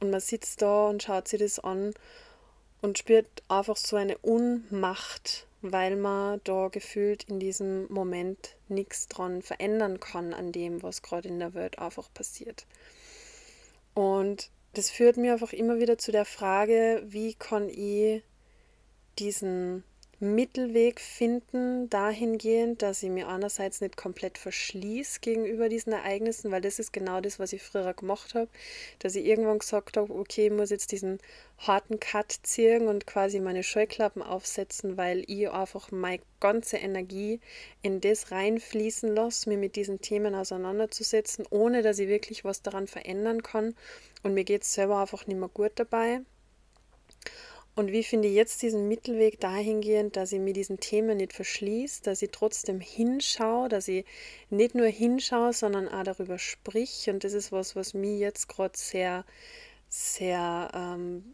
Und 0.01 0.11
man 0.11 0.19
sitzt 0.19 0.61
da 0.61 0.87
und 0.89 1.01
schaut 1.01 1.29
sich 1.29 1.39
das 1.39 1.57
an 1.57 1.93
und 2.81 2.97
spürt 2.97 3.27
einfach 3.47 3.77
so 3.77 3.95
eine 3.95 4.17
Unmacht 4.17 5.47
weil 5.71 5.95
man 5.95 6.41
da 6.43 6.67
gefühlt 6.67 7.23
in 7.23 7.39
diesem 7.39 7.91
Moment 7.91 8.55
nichts 8.67 9.07
dran 9.07 9.41
verändern 9.41 9.99
kann 9.99 10.33
an 10.33 10.51
dem, 10.51 10.83
was 10.83 11.01
gerade 11.01 11.27
in 11.27 11.39
der 11.39 11.53
Welt 11.53 11.79
einfach 11.79 12.13
passiert. 12.13 12.65
Und 13.93 14.49
das 14.73 14.89
führt 14.89 15.17
mir 15.17 15.33
einfach 15.33 15.53
immer 15.53 15.79
wieder 15.79 15.97
zu 15.97 16.11
der 16.11 16.25
Frage, 16.25 17.01
wie 17.05 17.33
kann 17.33 17.69
ich 17.69 18.23
diesen 19.17 19.83
Mittelweg 20.33 20.99
finden, 20.99 21.89
dahingehend, 21.89 22.81
dass 22.81 23.03
ich 23.03 23.09
mir 23.09 23.27
einerseits 23.27 23.81
nicht 23.81 23.95
komplett 23.95 24.37
verschließe 24.37 25.19
gegenüber 25.19 25.69
diesen 25.69 25.93
Ereignissen, 25.93 26.51
weil 26.51 26.61
das 26.61 26.79
ist 26.79 26.91
genau 26.91 27.21
das, 27.21 27.39
was 27.39 27.53
ich 27.53 27.61
früher 27.61 27.93
gemacht 27.93 28.33
habe, 28.33 28.49
dass 28.99 29.15
ich 29.15 29.25
irgendwann 29.25 29.59
gesagt 29.59 29.97
habe, 29.97 30.13
okay, 30.13 30.47
ich 30.47 30.51
muss 30.51 30.69
jetzt 30.69 30.91
diesen 30.91 31.19
harten 31.59 31.99
Cut 31.99 32.31
ziehen 32.43 32.87
und 32.87 33.07
quasi 33.07 33.39
meine 33.39 33.63
Scheuklappen 33.63 34.21
aufsetzen, 34.21 34.97
weil 34.97 35.23
ich 35.27 35.49
einfach 35.49 35.91
meine 35.91 36.21
ganze 36.39 36.77
Energie 36.77 37.39
in 37.81 38.01
das 38.01 38.31
reinfließen 38.31 39.13
lasse, 39.15 39.49
mir 39.49 39.57
mit 39.57 39.75
diesen 39.75 40.01
Themen 40.01 40.35
auseinanderzusetzen, 40.35 41.45
ohne 41.49 41.81
dass 41.81 41.99
ich 41.99 42.07
wirklich 42.07 42.43
was 42.43 42.61
daran 42.61 42.87
verändern 42.87 43.43
kann. 43.43 43.75
Und 44.23 44.33
mir 44.33 44.43
geht 44.43 44.63
es 44.63 44.73
selber 44.73 44.99
einfach 44.99 45.27
nicht 45.27 45.39
mehr 45.39 45.49
gut 45.49 45.73
dabei. 45.75 46.21
Und 47.75 47.91
wie 47.91 48.03
finde 48.03 48.29
ich 48.29 48.33
jetzt 48.35 48.61
diesen 48.61 48.87
Mittelweg 48.87 49.39
dahingehend, 49.39 50.15
dass 50.15 50.31
ich 50.31 50.39
mir 50.39 50.53
diesen 50.53 50.79
Themen 50.79 51.17
nicht 51.17 51.33
verschließe, 51.33 52.03
dass 52.03 52.21
ich 52.21 52.31
trotzdem 52.31 52.79
hinschaue, 52.79 53.67
dass 53.67 53.89
ich 53.89 54.05
nicht 54.49 54.75
nur 54.75 54.87
hinschaue, 54.87 55.51
sondern 55.51 55.89
auch 55.89 56.03
darüber 56.03 56.39
sprich. 56.39 57.09
Und 57.09 57.25
das 57.25 57.33
ist 57.33 57.51
was, 57.51 57.75
was 57.75 57.93
mich 57.93 58.19
jetzt 58.19 58.47
gerade 58.47 58.77
sehr, 58.77 59.25
sehr 59.89 60.71
ähm, 60.73 61.25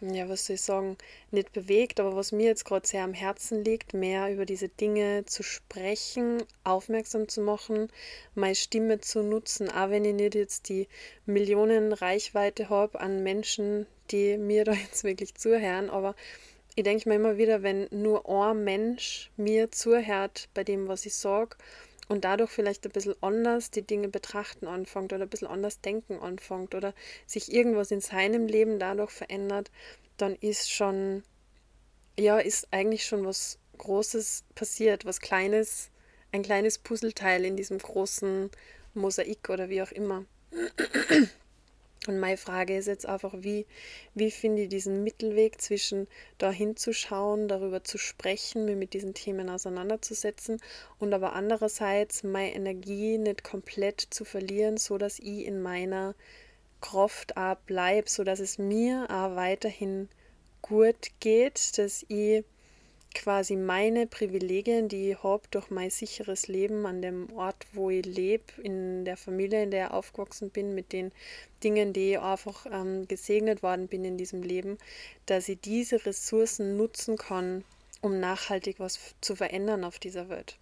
ja, 0.00 0.28
was 0.28 0.46
soll 0.46 0.54
ich 0.54 0.62
sagen, 0.62 0.96
nicht 1.32 1.52
bewegt, 1.52 1.98
aber 1.98 2.14
was 2.14 2.30
mir 2.30 2.46
jetzt 2.46 2.64
gerade 2.64 2.86
sehr 2.86 3.02
am 3.02 3.14
Herzen 3.14 3.64
liegt, 3.64 3.94
mehr 3.94 4.32
über 4.32 4.44
diese 4.44 4.68
Dinge 4.68 5.24
zu 5.26 5.42
sprechen, 5.42 6.44
aufmerksam 6.62 7.28
zu 7.28 7.40
machen, 7.40 7.88
meine 8.36 8.54
Stimme 8.54 9.00
zu 9.00 9.22
nutzen, 9.22 9.68
auch 9.68 9.90
wenn 9.90 10.04
ich 10.04 10.14
nicht 10.14 10.36
jetzt 10.36 10.68
die 10.68 10.86
Millionen 11.26 11.92
Reichweite 11.92 12.68
habe 12.68 13.00
an 13.00 13.24
Menschen, 13.24 13.86
die 14.10 14.38
mir 14.38 14.64
da 14.64 14.72
jetzt 14.84 15.04
wirklich 15.04 15.34
zuhören, 15.34 15.90
aber 15.90 16.14
ich 16.74 16.84
denke 16.84 17.08
mir 17.08 17.16
immer 17.16 17.38
wieder, 17.38 17.62
wenn 17.62 17.88
nur 17.90 18.28
ein 18.28 18.62
Mensch 18.62 19.30
mir 19.36 19.70
zuhört 19.72 20.48
bei 20.54 20.62
dem, 20.62 20.86
was 20.86 21.06
ich 21.06 21.14
sage, 21.14 21.56
und 22.08 22.24
dadurch 22.24 22.50
vielleicht 22.50 22.86
ein 22.86 22.92
bisschen 22.92 23.14
anders 23.20 23.70
die 23.70 23.82
Dinge 23.82 24.08
betrachten 24.08 24.66
anfängt 24.66 25.12
oder 25.12 25.24
ein 25.24 25.28
bisschen 25.28 25.48
anders 25.48 25.80
denken 25.80 26.18
anfängt 26.18 26.74
oder 26.74 26.94
sich 27.26 27.52
irgendwas 27.52 27.90
in 27.90 28.00
seinem 28.00 28.46
Leben 28.46 28.78
dadurch 28.78 29.10
verändert, 29.10 29.70
dann 30.16 30.34
ist 30.36 30.70
schon, 30.70 31.22
ja, 32.18 32.38
ist 32.38 32.68
eigentlich 32.70 33.04
schon 33.04 33.24
was 33.24 33.58
Großes 33.76 34.44
passiert, 34.54 35.04
was 35.04 35.20
Kleines, 35.20 35.90
ein 36.32 36.42
kleines 36.42 36.78
Puzzleteil 36.78 37.44
in 37.44 37.56
diesem 37.56 37.78
großen 37.78 38.50
Mosaik 38.94 39.50
oder 39.50 39.68
wie 39.68 39.82
auch 39.82 39.92
immer. 39.92 40.24
Und 42.06 42.20
meine 42.20 42.36
Frage 42.36 42.76
ist 42.76 42.86
jetzt 42.86 43.06
einfach, 43.06 43.34
wie, 43.38 43.66
wie 44.14 44.30
finde 44.30 44.62
ich 44.62 44.68
diesen 44.68 45.02
Mittelweg 45.02 45.60
zwischen 45.60 46.06
da 46.38 46.50
hinzuschauen, 46.50 47.48
darüber 47.48 47.82
zu 47.82 47.98
sprechen, 47.98 48.64
mir 48.64 48.76
mit 48.76 48.94
diesen 48.94 49.14
Themen 49.14 49.50
auseinanderzusetzen 49.50 50.60
und 50.98 51.12
aber 51.12 51.32
andererseits 51.32 52.22
meine 52.22 52.54
Energie 52.54 53.18
nicht 53.18 53.42
komplett 53.42 54.00
zu 54.00 54.24
verlieren, 54.24 54.76
so 54.76 54.96
dass 54.96 55.18
ich 55.18 55.44
in 55.44 55.60
meiner 55.60 56.14
Kraft 56.80 57.36
auch 57.36 57.56
bleibe, 57.66 58.08
so 58.08 58.22
dass 58.22 58.38
es 58.38 58.58
mir 58.58 59.06
auch 59.10 59.34
weiterhin 59.34 60.08
gut 60.62 61.10
geht, 61.20 61.78
dass 61.78 62.04
ich 62.08 62.44
quasi 63.14 63.56
meine 63.56 64.06
Privilegien, 64.06 64.88
die 64.88 65.10
ich 65.10 65.22
habe 65.22 65.42
durch 65.50 65.70
mein 65.70 65.90
sicheres 65.90 66.48
Leben 66.48 66.86
an 66.86 67.02
dem 67.02 67.32
Ort, 67.32 67.66
wo 67.72 67.90
ich 67.90 68.04
lebe, 68.04 68.44
in 68.62 69.04
der 69.04 69.16
Familie, 69.16 69.62
in 69.62 69.70
der 69.70 69.86
ich 69.86 69.92
aufgewachsen 69.92 70.50
bin, 70.50 70.74
mit 70.74 70.92
den 70.92 71.12
Dingen, 71.64 71.92
die 71.92 72.12
ich 72.12 72.18
einfach 72.18 72.66
ähm, 72.70 73.08
gesegnet 73.08 73.62
worden 73.62 73.88
bin 73.88 74.04
in 74.04 74.16
diesem 74.16 74.42
Leben, 74.42 74.78
dass 75.26 75.48
ich 75.48 75.60
diese 75.60 76.04
Ressourcen 76.04 76.76
nutzen 76.76 77.16
kann, 77.16 77.64
um 78.00 78.20
nachhaltig 78.20 78.78
was 78.78 79.14
zu 79.20 79.34
verändern 79.34 79.84
auf 79.84 79.98
dieser 79.98 80.28
Welt. 80.28 80.58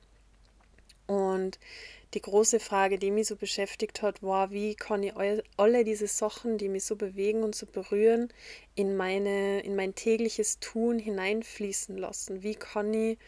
Und 1.07 1.59
die 2.17 2.23
große 2.23 2.61
Frage, 2.61 2.99
die 2.99 3.11
mich 3.11 3.27
so 3.27 3.37
beschäftigt 3.37 4.01
hat, 4.01 4.23
war, 4.23 4.51
wie 4.51 4.75
kann 4.75 5.03
ich 5.03 5.13
alle 5.59 5.85
diese 5.85 6.07
Sachen, 6.07 6.57
die 6.57 6.71
mich 6.71 6.85
so 6.85 6.97
bewegen 6.97 7.43
und 7.43 7.55
so 7.55 7.67
berühren, 7.67 8.33
in, 8.75 8.97
meine, 8.97 9.61
in 9.61 9.77
mein 9.77 9.95
tägliches 9.95 10.59
Tun 10.59 10.99
hineinfließen 10.99 11.99
lassen? 11.99 12.43
Wie 12.43 12.55
kann 12.55 12.95
ich 12.95 13.19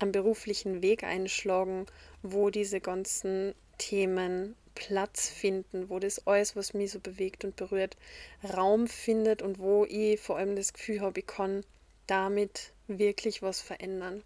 einen 0.00 0.10
beruflichen 0.10 0.82
Weg 0.82 1.04
einschlagen, 1.04 1.86
wo 2.24 2.50
diese 2.50 2.80
ganzen 2.80 3.54
Themen 3.78 4.56
Platz 4.74 5.28
finden, 5.28 5.88
wo 5.88 6.00
das 6.00 6.26
alles, 6.26 6.56
was 6.56 6.74
mich 6.74 6.90
so 6.90 6.98
bewegt 6.98 7.44
und 7.44 7.54
berührt, 7.54 7.96
Raum 8.42 8.88
findet 8.88 9.40
und 9.40 9.60
wo 9.60 9.84
ich 9.84 10.18
vor 10.18 10.38
allem 10.38 10.56
das 10.56 10.72
Gefühl 10.72 11.00
habe, 11.00 11.20
ich 11.20 11.28
kann 11.28 11.64
damit 12.08 12.72
wirklich 12.88 13.40
was 13.40 13.60
verändern. 13.60 14.24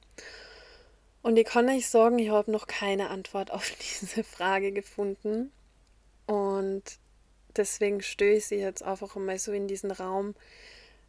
Und 1.27 1.37
ich 1.39 1.47
kann 1.47 1.69
euch 1.69 1.89
sagen, 1.89 2.21
ich 2.21 2.31
habe 2.31 2.53
noch 2.53 2.69
keine 2.69 3.11
Antwort 3.11 3.51
auf 3.51 3.73
diese 3.81 4.23
Frage 4.23 4.71
gefunden. 4.71 5.51
Und 6.25 6.85
deswegen 7.57 8.01
stöße 8.01 8.55
ich 8.55 8.61
jetzt 8.61 8.85
einfach 8.85 9.17
mal 9.17 9.37
so 9.37 9.51
in 9.51 9.67
diesen 9.67 9.91
Raum. 9.91 10.37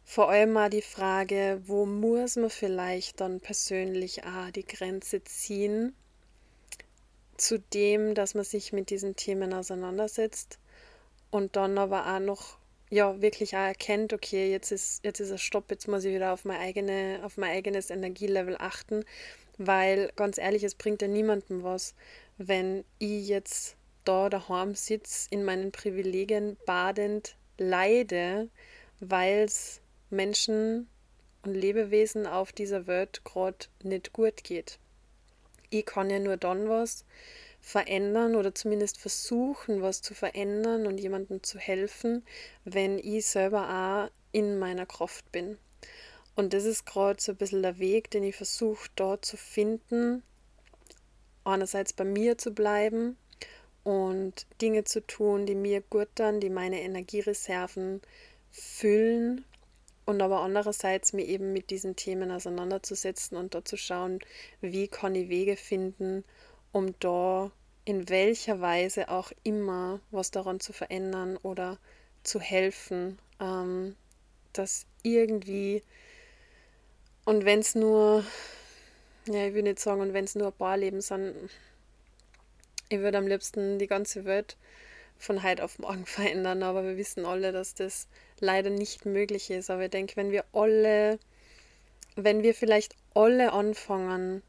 Vor 0.04 0.28
allem 0.28 0.54
mal 0.54 0.70
die 0.70 0.82
Frage, 0.82 1.62
wo 1.66 1.86
muss 1.86 2.34
man 2.34 2.50
vielleicht 2.50 3.20
dann 3.20 3.38
persönlich 3.38 4.24
auch 4.24 4.50
die 4.50 4.66
Grenze 4.66 5.22
ziehen 5.22 5.94
zu 7.36 7.60
dem, 7.60 8.16
dass 8.16 8.34
man 8.34 8.42
sich 8.42 8.72
mit 8.72 8.90
diesen 8.90 9.14
Themen 9.14 9.54
auseinandersetzt 9.54 10.58
und 11.30 11.54
dann 11.54 11.78
aber 11.78 12.12
auch 12.12 12.18
noch 12.18 12.58
ja 12.90 13.20
wirklich 13.20 13.54
auch 13.56 13.66
erkennt, 13.66 14.12
okay, 14.12 14.50
jetzt 14.50 14.72
ist, 14.72 15.04
jetzt 15.04 15.20
ist 15.20 15.30
ein 15.30 15.38
Stopp, 15.38 15.70
jetzt 15.70 15.88
muss 15.88 16.04
ich 16.04 16.14
wieder 16.14 16.32
auf, 16.32 16.44
meine 16.44 16.60
eigene, 16.60 17.20
auf 17.22 17.36
mein 17.36 17.50
eigenes 17.50 17.90
Energielevel 17.90 18.56
achten, 18.58 19.04
weil 19.58 20.10
ganz 20.16 20.38
ehrlich, 20.38 20.64
es 20.64 20.74
bringt 20.74 21.02
ja 21.02 21.08
niemandem 21.08 21.62
was, 21.62 21.94
wenn 22.38 22.84
ich 22.98 23.28
jetzt 23.28 23.76
da 24.04 24.28
daheim 24.30 24.74
sitze, 24.74 25.28
in 25.30 25.44
meinen 25.44 25.72
Privilegien 25.72 26.56
badend 26.64 27.36
leide, 27.58 28.48
weil 29.00 29.40
es 29.40 29.80
Menschen 30.10 30.88
und 31.42 31.54
Lebewesen 31.54 32.26
auf 32.26 32.52
dieser 32.52 32.86
Welt 32.86 33.22
gerade 33.24 33.66
nicht 33.82 34.12
gut 34.12 34.44
geht. 34.44 34.78
Ich 35.70 35.84
kann 35.84 36.08
ja 36.08 36.18
nur 36.18 36.36
dann 36.36 36.68
was 36.68 37.04
verändern 37.68 38.34
oder 38.34 38.54
zumindest 38.54 38.98
versuchen, 38.98 39.82
was 39.82 40.00
zu 40.00 40.14
verändern 40.14 40.86
und 40.86 40.98
jemandem 40.98 41.42
zu 41.42 41.58
helfen, 41.58 42.24
wenn 42.64 42.98
ich 42.98 43.26
selber 43.26 43.68
auch 43.68 44.10
in 44.32 44.58
meiner 44.58 44.86
Kraft 44.86 45.30
bin. 45.32 45.58
Und 46.34 46.54
das 46.54 46.64
ist 46.64 46.86
gerade 46.86 47.20
so 47.20 47.32
ein 47.32 47.36
bisschen 47.36 47.62
der 47.62 47.78
Weg, 47.78 48.10
den 48.10 48.24
ich 48.24 48.36
versuche 48.36 48.88
dort 48.96 49.26
zu 49.26 49.36
finden, 49.36 50.22
einerseits 51.44 51.92
bei 51.92 52.04
mir 52.04 52.38
zu 52.38 52.52
bleiben 52.52 53.18
und 53.84 54.46
Dinge 54.62 54.84
zu 54.84 55.06
tun, 55.06 55.44
die 55.44 55.54
mir 55.54 55.82
gut 55.82 56.08
tun, 56.14 56.40
die 56.40 56.50
meine 56.50 56.80
Energiereserven 56.80 58.00
füllen 58.50 59.44
und 60.06 60.22
aber 60.22 60.40
andererseits 60.40 61.12
mir 61.12 61.26
eben 61.26 61.52
mit 61.52 61.68
diesen 61.68 61.96
Themen 61.96 62.30
auseinanderzusetzen 62.30 63.36
und 63.36 63.54
dort 63.54 63.68
zu 63.68 63.76
schauen, 63.76 64.20
wie 64.62 64.88
kann 64.88 65.14
ich 65.14 65.28
Wege 65.28 65.56
finden, 65.56 66.24
um 66.72 66.98
da 67.00 67.50
in 67.88 68.10
welcher 68.10 68.60
Weise 68.60 69.08
auch 69.08 69.32
immer 69.44 70.00
was 70.10 70.30
daran 70.30 70.60
zu 70.60 70.74
verändern 70.74 71.38
oder 71.38 71.78
zu 72.22 72.38
helfen, 72.38 73.18
ähm, 73.40 73.96
dass 74.52 74.84
irgendwie 75.02 75.82
und 77.24 77.46
wenn 77.46 77.60
es 77.60 77.74
nur, 77.74 78.24
ja, 79.26 79.46
ich 79.46 79.54
will 79.54 79.62
nicht 79.62 79.78
sagen, 79.78 80.02
und 80.02 80.12
wenn 80.12 80.26
es 80.26 80.34
nur 80.34 80.48
ein 80.48 80.52
paar 80.52 80.76
Leben 80.76 81.00
sind, 81.00 81.34
ich 82.90 82.98
würde 82.98 83.16
am 83.16 83.26
liebsten 83.26 83.78
die 83.78 83.86
ganze 83.86 84.26
Welt 84.26 84.58
von 85.18 85.42
heute 85.42 85.64
auf 85.64 85.78
morgen 85.78 86.04
verändern, 86.06 86.62
aber 86.62 86.84
wir 86.84 86.98
wissen 86.98 87.24
alle, 87.24 87.52
dass 87.52 87.74
das 87.74 88.06
leider 88.38 88.68
nicht 88.68 89.06
möglich 89.06 89.50
ist. 89.50 89.70
Aber 89.70 89.84
ich 89.84 89.90
denke, 89.90 90.16
wenn 90.16 90.30
wir 90.30 90.44
alle, 90.52 91.18
wenn 92.16 92.42
wir 92.42 92.54
vielleicht 92.54 92.96
alle 93.14 93.52
anfangen, 93.54 94.42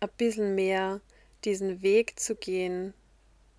ein 0.00 0.10
bisschen 0.16 0.54
mehr 0.54 1.02
diesen 1.46 1.82
Weg 1.82 2.20
zu 2.20 2.34
gehen, 2.34 2.92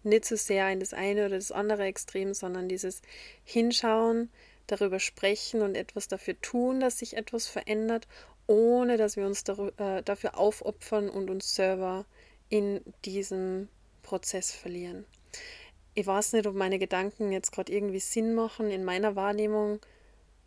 nicht 0.04 0.26
so 0.26 0.36
sehr 0.36 0.70
in 0.72 0.80
das 0.80 0.94
eine 0.94 1.26
oder 1.26 1.36
das 1.36 1.52
andere 1.52 1.86
Extrem, 1.86 2.34
sondern 2.34 2.70
dieses 2.70 3.02
Hinschauen, 3.44 4.30
darüber 4.68 5.00
sprechen 5.00 5.62
und 5.62 5.76
etwas 5.76 6.08
dafür 6.08 6.40
tun, 6.42 6.82
dass 6.82 7.00
sich 7.00 7.16
etwas 7.16 7.48
verändert, 7.48 8.08
ohne 8.48 8.98
dass 8.98 9.16
wir 9.16 9.26
uns 9.26 9.44
äh, 9.44 10.04
dafür 10.04 10.38
aufopfern 10.38 11.10
und 11.10 11.30
uns 11.30 11.56
selber 11.56 12.06
in 12.50 12.82
diesem 13.06 13.70
Prozess 14.04 14.52
verlieren. 14.52 15.06
Ich 15.94 16.06
weiß 16.06 16.34
nicht, 16.34 16.46
ob 16.48 16.56
meine 16.56 16.80
Gedanken 16.80 17.32
jetzt 17.32 17.52
gerade 17.52 17.74
irgendwie 17.74 18.00
Sinn 18.00 18.36
machen. 18.36 18.70
In 18.70 18.86
meiner 18.86 19.16
Wahrnehmung 19.16 19.80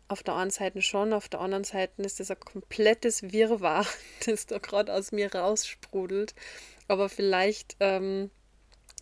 auf 0.07 0.23
der 0.23 0.35
einen 0.35 0.51
Seite 0.51 0.81
schon, 0.81 1.13
auf 1.13 1.29
der 1.29 1.41
anderen 1.41 1.63
Seite 1.63 2.01
ist 2.01 2.19
das 2.19 2.31
ein 2.31 2.39
komplettes 2.39 3.31
Wirrwarr, 3.31 3.85
das 4.25 4.45
da 4.45 4.57
gerade 4.57 4.93
aus 4.93 5.11
mir 5.11 5.33
raussprudelt. 5.33 6.33
Aber 6.87 7.09
vielleicht 7.09 7.77
ähm, 7.79 8.29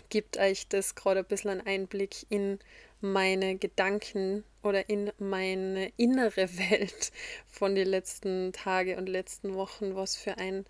gibt 0.10 0.38
euch 0.38 0.68
das 0.68 0.96
gerade 0.96 1.20
ein 1.22 1.26
bisschen 1.26 1.52
einen 1.52 1.68
Einblick 1.68 2.26
in 2.30 2.60
meine 3.02 3.58
Gedanken 3.58 4.44
oder 4.64 4.90
in 4.90 5.12
meine 5.18 5.92
innere 5.98 6.50
Welt 6.58 7.12
von 7.48 7.76
den 7.76 7.88
letzten 7.88 8.54
Tagen 8.54 8.98
und 8.98 9.08
letzten 9.08 9.56
Wochen, 9.56 9.96
was 9.96 10.16
für 10.16 10.38
ein 10.38 10.66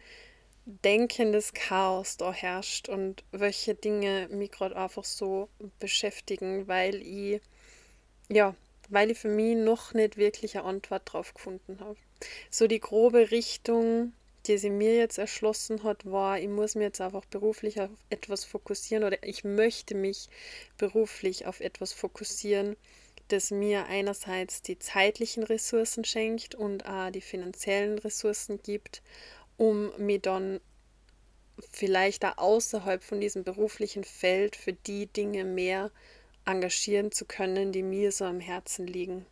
denkendes 0.66 1.54
Chaos 1.54 2.18
da 2.18 2.32
herrscht 2.32 2.90
und 2.90 3.24
welche 3.32 3.74
Dinge 3.74 4.28
mich 4.30 4.52
gerade 4.52 4.76
einfach 4.76 5.04
so 5.04 5.50
beschäftigen, 5.80 6.68
weil 6.68 6.96
ich 6.96 7.42
ja 8.30 8.56
weil 8.90 9.12
ich 9.12 9.20
für 9.20 9.30
mich 9.30 9.56
noch 9.56 9.94
nicht 9.94 10.18
wirklich 10.18 10.58
eine 10.58 10.66
Antwort 10.66 11.04
drauf 11.06 11.34
gefunden 11.34 11.80
habe. 11.80 11.96
So 12.50 12.68
die 12.68 12.80
grobe 12.80 13.32
Richtung, 13.32 14.14
die 14.48 14.58
sie 14.58 14.70
mir 14.70 14.96
jetzt 14.96 15.18
erschlossen 15.18 15.84
hat, 15.84 16.10
war, 16.10 16.40
ich 16.40 16.48
muss 16.48 16.76
mir 16.76 16.84
jetzt 16.84 17.02
einfach 17.02 17.26
beruflich 17.26 17.82
auf 17.82 17.90
etwas 18.10 18.46
fokussieren 18.46 19.04
oder 19.04 19.22
ich 19.24 19.44
möchte 19.44 19.96
mich 19.96 20.30
beruflich 20.78 21.46
auf 21.46 21.60
etwas 21.60 21.94
fokussieren, 21.94 22.76
das 23.28 23.52
mir 23.52 23.86
einerseits 23.86 24.62
die 24.62 24.80
zeitlichen 24.80 25.44
Ressourcen 25.44 26.04
schenkt 26.04 26.56
und 26.56 26.86
auch 26.88 27.12
die 27.12 27.22
finanziellen 27.22 28.00
Ressourcen 28.00 28.62
gibt, 28.64 29.02
um 29.58 29.92
mir 29.98 30.20
dann 30.20 30.60
vielleicht 31.72 32.24
da 32.24 32.34
außerhalb 32.38 33.04
von 33.04 33.20
diesem 33.20 33.44
beruflichen 33.44 34.04
Feld 34.04 34.56
für 34.56 34.74
die 34.74 35.08
Dinge 35.08 35.44
mehr 35.44 35.92
engagieren 36.46 37.12
zu 37.12 37.26
können, 37.26 37.72
die 37.72 37.84
mir 37.84 38.12
so 38.12 38.26
am 38.26 38.40
Herzen 38.40 38.88
liegen. 38.88 39.26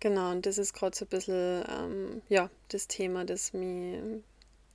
Genau, 0.00 0.30
und 0.30 0.46
das 0.46 0.58
ist 0.58 0.72
gerade 0.72 0.96
so 0.96 1.04
ein 1.04 1.08
bisschen 1.08 1.64
ähm, 1.68 2.22
ja, 2.28 2.50
das 2.68 2.88
Thema, 2.88 3.24
das 3.24 3.52
mich, 3.52 4.00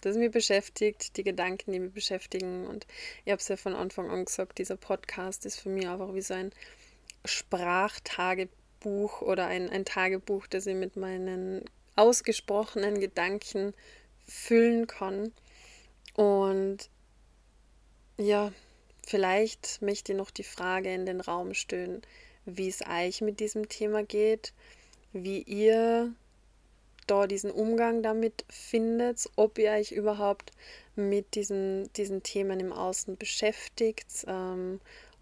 das 0.01 0.15
mich 0.17 0.31
beschäftigt, 0.31 1.17
die 1.17 1.23
Gedanken, 1.23 1.71
die 1.71 1.79
mich 1.79 1.93
beschäftigen. 1.93 2.67
Und 2.67 2.85
ich 3.25 3.31
habe 3.31 3.41
es 3.41 3.47
ja 3.47 3.57
von 3.57 3.73
Anfang 3.73 4.09
an 4.09 4.25
gesagt, 4.25 4.59
dieser 4.59 4.77
Podcast 4.77 5.45
ist 5.45 5.59
für 5.59 5.69
mich 5.69 5.88
einfach 5.88 6.13
wie 6.13 6.21
so 6.21 6.35
ein 6.35 6.51
Sprachtagebuch 7.25 9.21
oder 9.21 9.47
ein, 9.47 9.69
ein 9.69 9.85
Tagebuch, 9.85 10.45
das 10.47 10.67
ich 10.67 10.75
mit 10.75 10.95
meinen 10.95 11.65
ausgesprochenen 11.95 12.99
Gedanken 12.99 13.73
füllen 14.27 14.85
kann. 14.85 15.33
Und 16.15 16.89
ja, 18.17 18.51
Vielleicht 19.07 19.83
möchte 19.83 20.13
ich 20.13 20.17
noch 20.17 20.31
die 20.31 20.43
Frage 20.43 20.91
in 20.91 21.05
den 21.05 21.21
Raum 21.21 21.53
stellen, 21.53 22.01
wie 22.45 22.67
es 22.67 22.81
euch 22.81 23.21
mit 23.21 23.39
diesem 23.39 23.69
Thema 23.69 24.03
geht, 24.03 24.51
wie 25.15 25.41
ihr 25.41 26.13
da 27.08 27.28
diesen 27.28 27.51
Umgang 27.51 28.04
damit 28.04 28.45
findet, 28.49 29.30
ob 29.36 29.58
ihr 29.58 29.71
euch 29.71 29.91
überhaupt 29.91 30.51
mit 30.95 31.36
diesen, 31.36 31.91
diesen 31.93 32.23
Themen 32.23 32.60
im 32.60 32.73
Außen 32.73 33.17
beschäftigt 33.17 34.25
ähm, 34.28 34.82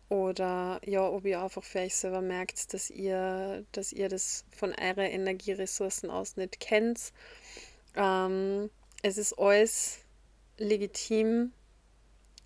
oder 0.09 0.79
ja, 0.85 1.07
ob 1.07 1.25
ihr 1.25 1.41
einfach 1.41 1.63
für 1.63 1.79
euch 1.79 1.95
selber 1.95 2.21
merkt, 2.21 2.73
dass 2.73 2.89
ihr, 2.89 3.65
dass 3.71 3.91
ihr 3.91 4.09
das 4.09 4.45
von 4.55 4.71
euren 4.71 5.05
Energieressourcen 5.05 6.09
aus 6.09 6.37
nicht 6.37 6.59
kennt. 6.59 7.11
Ähm, 7.95 8.69
es 9.01 9.17
ist 9.17 9.37
alles 9.37 9.99
legitim, 10.57 11.51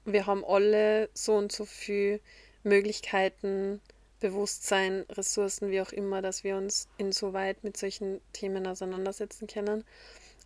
wir 0.06 0.26
haben 0.26 0.44
alle 0.46 1.10
so 1.14 1.36
und 1.36 1.52
so 1.52 1.66
viele 1.66 2.22
Möglichkeiten, 2.64 3.82
Bewusstsein, 4.20 5.06
Ressourcen, 5.10 5.70
wie 5.70 5.82
auch 5.82 5.92
immer, 5.92 6.22
dass 6.22 6.44
wir 6.44 6.58
uns 6.58 6.88
insoweit 6.98 7.64
mit 7.64 7.78
solchen 7.78 8.20
Themen 8.34 8.66
auseinandersetzen 8.66 9.48
können. 9.48 9.84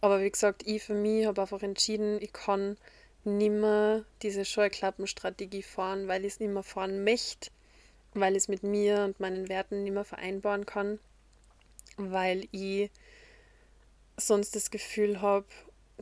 Aber 0.02 0.22
wie 0.22 0.32
gesagt, 0.32 0.64
ich 0.66 0.84
für 0.84 0.94
mich 0.94 1.26
habe 1.26 1.42
einfach 1.42 1.62
entschieden, 1.62 2.22
ich 2.22 2.34
kann 2.34 2.78
nimmer 3.24 4.04
diese 4.24 4.46
Scheuklappenstrategie 4.46 5.64
fahren, 5.64 6.08
weil 6.08 6.26
ich 6.26 6.34
es 6.34 6.40
nicht 6.40 6.52
mehr 6.52 6.64
fahren 6.64 7.04
möchte, 7.04 7.52
weil 8.14 8.34
ich 8.34 8.44
es 8.44 8.48
mit 8.48 8.64
mir 8.64 9.04
und 9.04 9.20
meinen 9.20 9.48
Werten 9.48 9.84
nicht 9.84 9.94
mehr 9.94 10.06
vereinbaren 10.06 10.66
kann, 10.66 11.00
weil 11.98 12.48
ich 12.52 12.90
sonst 14.18 14.56
das 14.56 14.72
Gefühl 14.72 15.22
habe, 15.22 15.46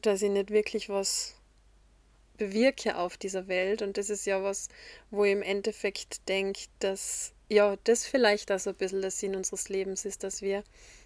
dass 0.02 0.22
ich 0.22 0.30
nicht 0.30 0.50
wirklich 0.50 0.90
was 0.90 1.36
bewirke 2.40 2.98
auf 2.98 3.18
dieser 3.18 3.48
Welt. 3.48 3.84
Und 3.84 3.98
das 3.98 4.10
ist 4.10 4.26
ja 4.26 4.42
was, 4.42 4.70
wo 5.12 5.26
ich 5.26 5.34
im 5.34 5.44
Endeffekt 5.44 6.28
denke, 6.28 6.62
dass 6.80 7.34
ja, 7.50 7.76
das 7.84 8.06
vielleicht 8.06 8.52
auch 8.52 8.60
so 8.60 8.72
ein 8.72 8.76
bisschen 8.76 9.02
der 9.02 9.12
Sinn 9.12 9.36
unseres 9.36 9.70
Lebens 9.70 10.06
ist, 10.06 10.24
dass 10.24 10.42
wir 10.42 10.64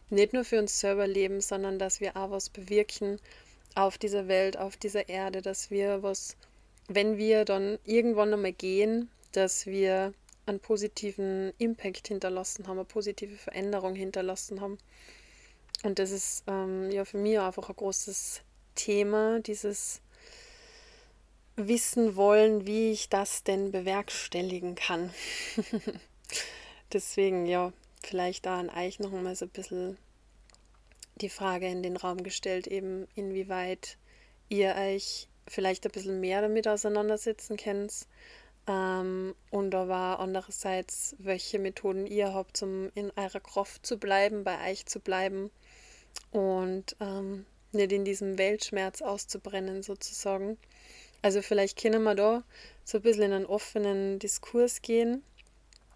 nicht 0.09 0.33
nur 0.33 0.43
für 0.43 0.59
uns 0.59 0.79
selber 0.79 1.07
leben, 1.07 1.41
sondern 1.41 1.79
dass 1.79 1.99
wir 1.99 2.15
auch 2.15 2.31
was 2.31 2.49
bewirken 2.49 3.19
auf 3.75 3.97
dieser 3.97 4.27
Welt, 4.27 4.57
auf 4.57 4.77
dieser 4.77 5.09
Erde, 5.09 5.41
dass 5.41 5.71
wir 5.71 6.03
was, 6.03 6.35
wenn 6.87 7.17
wir 7.17 7.45
dann 7.45 7.79
irgendwann 7.85 8.33
einmal 8.33 8.53
gehen, 8.53 9.09
dass 9.31 9.65
wir 9.65 10.13
einen 10.45 10.59
positiven 10.59 11.53
Impact 11.57 12.09
hinterlassen 12.09 12.67
haben, 12.67 12.77
eine 12.77 12.85
positive 12.85 13.35
Veränderung 13.37 13.95
hinterlassen 13.95 14.59
haben. 14.59 14.77
Und 15.83 15.99
das 15.99 16.11
ist 16.11 16.43
ähm, 16.47 16.91
ja 16.91 17.05
für 17.05 17.17
mich 17.17 17.39
einfach 17.39 17.69
ein 17.69 17.75
großes 17.75 18.41
Thema, 18.75 19.39
dieses 19.39 20.01
wissen 21.55 22.15
wollen, 22.15 22.65
wie 22.65 22.91
ich 22.91 23.09
das 23.09 23.43
denn 23.43 23.71
bewerkstelligen 23.71 24.75
kann. 24.75 25.13
Deswegen, 26.93 27.45
ja, 27.45 27.73
vielleicht 28.03 28.45
da 28.45 28.59
an 28.59 28.69
euch 28.69 28.99
noch 28.99 29.11
mal 29.11 29.35
so 29.35 29.45
ein 29.45 29.49
bisschen 29.49 29.97
die 31.15 31.29
Frage 31.29 31.67
in 31.67 31.83
den 31.83 31.97
Raum 31.97 32.23
gestellt, 32.23 32.67
eben 32.67 33.07
inwieweit 33.15 33.97
ihr 34.49 34.75
euch 34.75 35.27
vielleicht 35.47 35.85
ein 35.85 35.91
bisschen 35.91 36.19
mehr 36.19 36.41
damit 36.41 36.67
auseinandersetzen 36.67 37.57
könnt. 37.57 38.07
Ähm, 38.65 39.35
und 39.51 39.75
aber 39.75 40.19
andererseits, 40.19 41.15
welche 41.19 41.59
Methoden 41.59 42.07
ihr 42.07 42.33
habt, 42.33 42.61
um 42.63 42.89
in 42.95 43.11
eurer 43.15 43.41
Kraft 43.41 43.85
zu 43.85 43.97
bleiben, 43.97 44.43
bei 44.43 44.71
euch 44.71 44.85
zu 44.85 44.99
bleiben 44.99 45.51
und 46.31 46.95
ähm, 47.01 47.45
nicht 47.73 47.91
in 47.91 48.05
diesem 48.05 48.37
Weltschmerz 48.37 49.01
auszubrennen 49.01 49.83
sozusagen. 49.83 50.57
Also 51.23 51.41
vielleicht 51.41 51.81
können 51.81 52.03
wir 52.03 52.15
da 52.15 52.43
so 52.83 52.97
ein 52.97 53.01
bisschen 53.01 53.23
in 53.23 53.31
einen 53.31 53.45
offenen 53.45 54.19
Diskurs 54.19 54.81
gehen. 54.81 55.23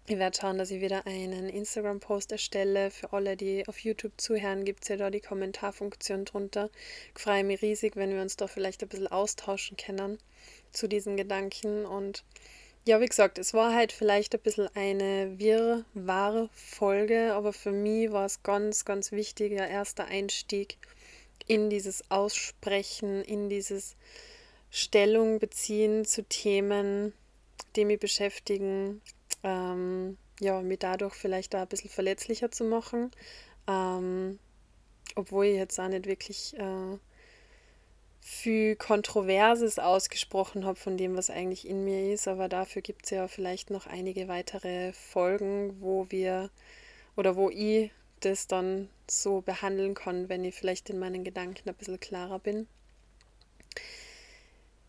Ich 0.06 0.18
werde 0.18 0.38
schauen, 0.40 0.56
dass 0.56 0.70
ich 0.70 0.80
wieder 0.80 1.06
einen 1.06 1.50
Instagram-Post 1.50 2.32
erstelle. 2.32 2.90
Für 2.90 3.12
alle, 3.12 3.36
die 3.36 3.68
auf 3.68 3.78
YouTube 3.78 4.14
zuhören, 4.16 4.64
gibt 4.64 4.84
es 4.84 4.88
ja 4.88 4.96
da 4.96 5.10
die 5.10 5.20
Kommentarfunktion 5.20 6.24
drunter. 6.24 6.70
Ich 7.14 7.20
freue 7.20 7.44
mich 7.44 7.60
riesig, 7.60 7.94
wenn 7.94 8.14
wir 8.14 8.22
uns 8.22 8.36
da 8.36 8.46
vielleicht 8.46 8.82
ein 8.82 8.88
bisschen 8.88 9.08
austauschen 9.08 9.76
können 9.76 10.16
zu 10.72 10.88
diesen 10.88 11.18
Gedanken. 11.18 11.84
Und 11.84 12.24
ja, 12.86 12.98
wie 13.02 13.06
gesagt, 13.06 13.36
es 13.36 13.52
war 13.52 13.74
halt 13.74 13.92
vielleicht 13.92 14.34
ein 14.34 14.40
bisschen 14.40 14.74
eine 14.74 15.38
wirrwarre 15.38 16.48
Folge, 16.54 17.34
aber 17.34 17.52
für 17.52 17.72
mich 17.72 18.10
war 18.12 18.24
es 18.24 18.42
ganz, 18.42 18.86
ganz 18.86 19.12
wichtiger 19.12 19.68
erster 19.68 20.06
Einstieg 20.06 20.78
in 21.46 21.68
dieses 21.68 22.10
Aussprechen, 22.10 23.22
in 23.24 23.50
dieses 23.50 23.94
Stellung 24.70 25.38
beziehen 25.38 26.04
zu 26.04 26.22
Themen, 26.24 27.12
die 27.76 27.84
mich 27.84 28.00
beschäftigen, 28.00 29.00
ähm, 29.42 30.18
ja, 30.40 30.60
mich 30.62 30.78
dadurch 30.78 31.14
vielleicht 31.14 31.54
da 31.54 31.62
ein 31.62 31.68
bisschen 31.68 31.90
verletzlicher 31.90 32.50
zu 32.50 32.64
machen, 32.64 33.10
ähm, 33.66 34.38
obwohl 35.14 35.46
ich 35.46 35.56
jetzt 35.56 35.78
auch 35.80 35.88
nicht 35.88 36.06
wirklich 36.06 36.56
äh, 36.58 36.98
viel 38.20 38.76
Kontroverses 38.76 39.78
ausgesprochen 39.78 40.64
habe 40.64 40.78
von 40.78 40.96
dem, 40.96 41.16
was 41.16 41.30
eigentlich 41.30 41.66
in 41.66 41.84
mir 41.84 42.12
ist, 42.12 42.28
aber 42.28 42.48
dafür 42.48 42.82
gibt 42.82 43.04
es 43.04 43.10
ja 43.10 43.26
vielleicht 43.26 43.70
noch 43.70 43.86
einige 43.86 44.28
weitere 44.28 44.92
Folgen, 44.92 45.80
wo 45.80 46.06
wir 46.10 46.50
oder 47.16 47.36
wo 47.36 47.50
ich 47.50 47.90
das 48.20 48.46
dann 48.46 48.88
so 49.08 49.40
behandeln 49.40 49.94
kann, 49.94 50.28
wenn 50.28 50.44
ich 50.44 50.54
vielleicht 50.54 50.90
in 50.90 50.98
meinen 50.98 51.24
Gedanken 51.24 51.68
ein 51.68 51.74
bisschen 51.74 52.00
klarer 52.00 52.38
bin. 52.38 52.68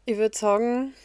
Ich 0.10 0.18
würde 0.18 0.36
sagen, 0.36 0.96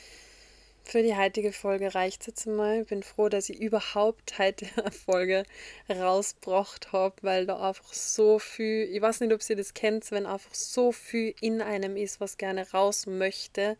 für 0.83 1.03
die 1.03 1.15
heutige 1.15 1.53
Folge 1.53 1.95
reicht 1.95 2.23
es 2.23 2.27
jetzt 2.29 2.47
mal. 2.47 2.81
Ich 2.81 2.89
bin 2.89 3.03
froh, 3.03 3.29
dass 3.29 3.51
ich 3.51 3.61
überhaupt 3.61 4.39
heute 4.39 4.67
eine 4.79 4.93
Folge 4.93 5.43
rausgebracht 5.91 6.91
habe, 6.91 7.15
weil 7.21 7.45
da 7.45 7.69
einfach 7.69 7.93
so 7.93 8.39
viel, 8.39 8.89
ich 8.91 9.03
weiß 9.03 9.21
nicht, 9.21 9.35
ob 9.35 9.47
ihr 9.47 9.57
das 9.57 9.75
kennt, 9.75 10.11
wenn 10.11 10.25
einfach 10.25 10.55
so 10.55 10.91
viel 10.91 11.35
in 11.43 11.61
einem 11.61 11.99
ist, 11.99 12.19
was 12.19 12.39
gerne 12.39 12.67
raus 12.71 13.05
möchte, 13.05 13.77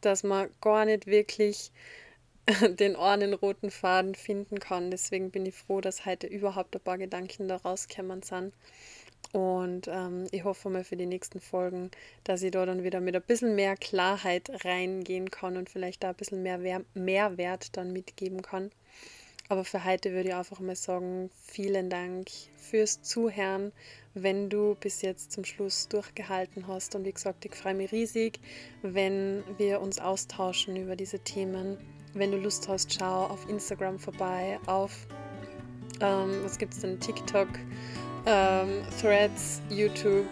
dass 0.00 0.24
man 0.24 0.50
gar 0.60 0.84
nicht 0.84 1.06
wirklich 1.06 1.70
den 2.68 2.96
einen 2.96 3.34
roten 3.34 3.70
Faden 3.70 4.16
finden 4.16 4.58
kann. 4.58 4.90
Deswegen 4.90 5.30
bin 5.30 5.46
ich 5.46 5.54
froh, 5.54 5.80
dass 5.80 6.06
heute 6.06 6.26
überhaupt 6.26 6.74
ein 6.74 6.82
paar 6.82 6.98
Gedanken 6.98 7.46
da 7.46 7.54
rausgekommen 7.54 8.22
sind. 8.22 8.52
Und 9.32 9.88
ähm, 9.88 10.26
ich 10.30 10.44
hoffe 10.44 10.70
mal 10.70 10.84
für 10.84 10.96
die 10.96 11.06
nächsten 11.06 11.40
Folgen, 11.40 11.90
dass 12.24 12.42
ich 12.42 12.52
da 12.52 12.64
dann 12.64 12.84
wieder 12.84 13.00
mit 13.00 13.16
ein 13.16 13.22
bisschen 13.22 13.54
mehr 13.54 13.76
Klarheit 13.76 14.50
reingehen 14.64 15.30
kann 15.30 15.56
und 15.56 15.68
vielleicht 15.68 16.04
da 16.04 16.10
ein 16.10 16.14
bisschen 16.14 16.42
mehr 16.42 16.84
Mehrwert 16.94 17.76
dann 17.76 17.92
mitgeben 17.92 18.42
kann. 18.42 18.70
Aber 19.48 19.64
für 19.64 19.84
heute 19.84 20.12
würde 20.12 20.30
ich 20.30 20.34
einfach 20.34 20.58
mal 20.58 20.74
sagen, 20.74 21.30
vielen 21.44 21.88
Dank 21.88 22.28
fürs 22.56 23.02
Zuhören, 23.02 23.72
wenn 24.14 24.50
du 24.50 24.74
bis 24.74 25.02
jetzt 25.02 25.30
zum 25.30 25.44
Schluss 25.44 25.88
durchgehalten 25.88 26.66
hast. 26.66 26.94
Und 26.96 27.04
wie 27.04 27.12
gesagt, 27.12 27.44
ich 27.44 27.54
freue 27.54 27.74
mich 27.74 27.92
riesig, 27.92 28.40
wenn 28.82 29.44
wir 29.56 29.80
uns 29.80 30.00
austauschen 30.00 30.74
über 30.76 30.96
diese 30.96 31.20
Themen. 31.20 31.76
Wenn 32.14 32.32
du 32.32 32.38
Lust 32.38 32.66
hast, 32.66 32.92
schau 32.92 33.26
auf 33.26 33.48
Instagram 33.48 33.98
vorbei, 33.98 34.58
auf, 34.66 35.06
ähm, 36.00 36.40
was 36.42 36.58
gibt 36.58 36.74
es 36.74 36.80
denn, 36.80 36.98
TikTok 36.98 37.48
ähm, 38.26 38.82
Threads, 39.00 39.62
YouTube, 39.70 40.28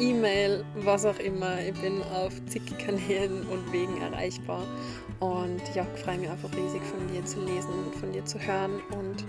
E-Mail, 0.00 0.64
was 0.76 1.04
auch 1.04 1.18
immer. 1.18 1.60
Ich 1.60 1.74
bin 1.80 2.02
auf 2.14 2.32
zig 2.46 2.62
Kanälen 2.78 3.46
und 3.48 3.72
Wegen 3.72 4.00
erreichbar. 4.00 4.66
Und 5.20 5.60
ja, 5.74 5.86
ich 5.94 6.02
freue 6.02 6.16
mich 6.16 6.30
einfach 6.30 6.50
riesig 6.52 6.80
von 6.82 7.06
dir 7.08 7.22
zu 7.26 7.40
lesen 7.40 7.68
und 7.84 7.94
von 7.94 8.10
dir 8.10 8.24
zu 8.24 8.38
hören. 8.38 8.80
Und 8.90 9.24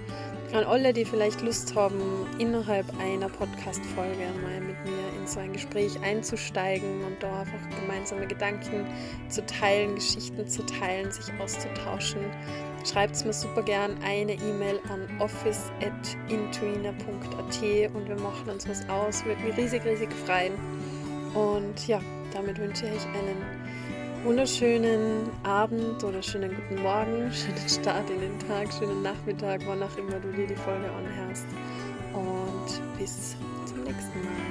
an 0.56 0.64
alle, 0.64 0.94
die 0.94 1.04
vielleicht 1.04 1.42
Lust 1.42 1.76
haben, 1.76 2.00
innerhalb 2.40 2.86
einer 2.98 3.28
Podcast-Folge 3.28 4.28
mal 4.42 4.62
mit 4.62 4.78
mir 4.86 5.20
in 5.20 5.28
so 5.28 5.42
ein 5.42 5.52
Gespräch 5.52 6.00
einzusteigen 6.02 7.04
und 7.04 7.22
da 7.22 7.42
einfach 7.42 7.82
gemeinsame 7.82 8.26
Gedanken 8.26 8.86
zu 9.28 9.46
teilen, 9.46 9.96
Geschichten 9.96 10.48
zu 10.48 10.66
teilen, 10.66 11.12
sich 11.12 11.26
auszutauschen 11.42 12.22
schreibt 12.88 13.26
mir 13.26 13.34
super 13.34 13.64
gern 13.64 13.98
eine 14.04 14.34
E-Mail 14.34 14.80
an 14.90 15.08
office.intuina.at 15.20 17.96
und 17.96 18.10
wir 18.10 18.20
machen 18.20 18.50
uns 18.50 18.68
was 18.68 18.88
aus. 18.90 19.26
Würde 19.26 19.42
mich 19.42 19.58
riesig, 19.58 19.84
riesig 19.86 20.14
freuen. 20.14 20.54
Und 21.34 21.88
ja, 21.88 22.00
damit 22.34 22.60
wünsche 22.60 22.86
ich 22.86 23.06
einen 23.08 23.42
wunderschönen 24.24 25.30
Abend 25.44 26.04
oder 26.04 26.22
schönen 26.22 26.56
guten 26.56 26.82
Morgen, 26.82 27.32
schönen 27.34 27.70
Start 27.70 28.10
in 28.10 28.22
den 28.22 28.40
Tag, 28.48 28.72
schönen 28.74 29.02
Nachmittag, 29.02 29.62
wann 29.66 29.82
auch 29.82 29.98
immer 29.98 30.20
du 30.20 30.32
dir 30.32 30.48
die 30.48 30.56
Folge 30.56 30.90
anhörst. 30.92 31.48
Und 32.14 32.98
bis 32.98 33.36
zum 33.66 33.84
nächsten 33.84 34.24
Mal. 34.24 34.51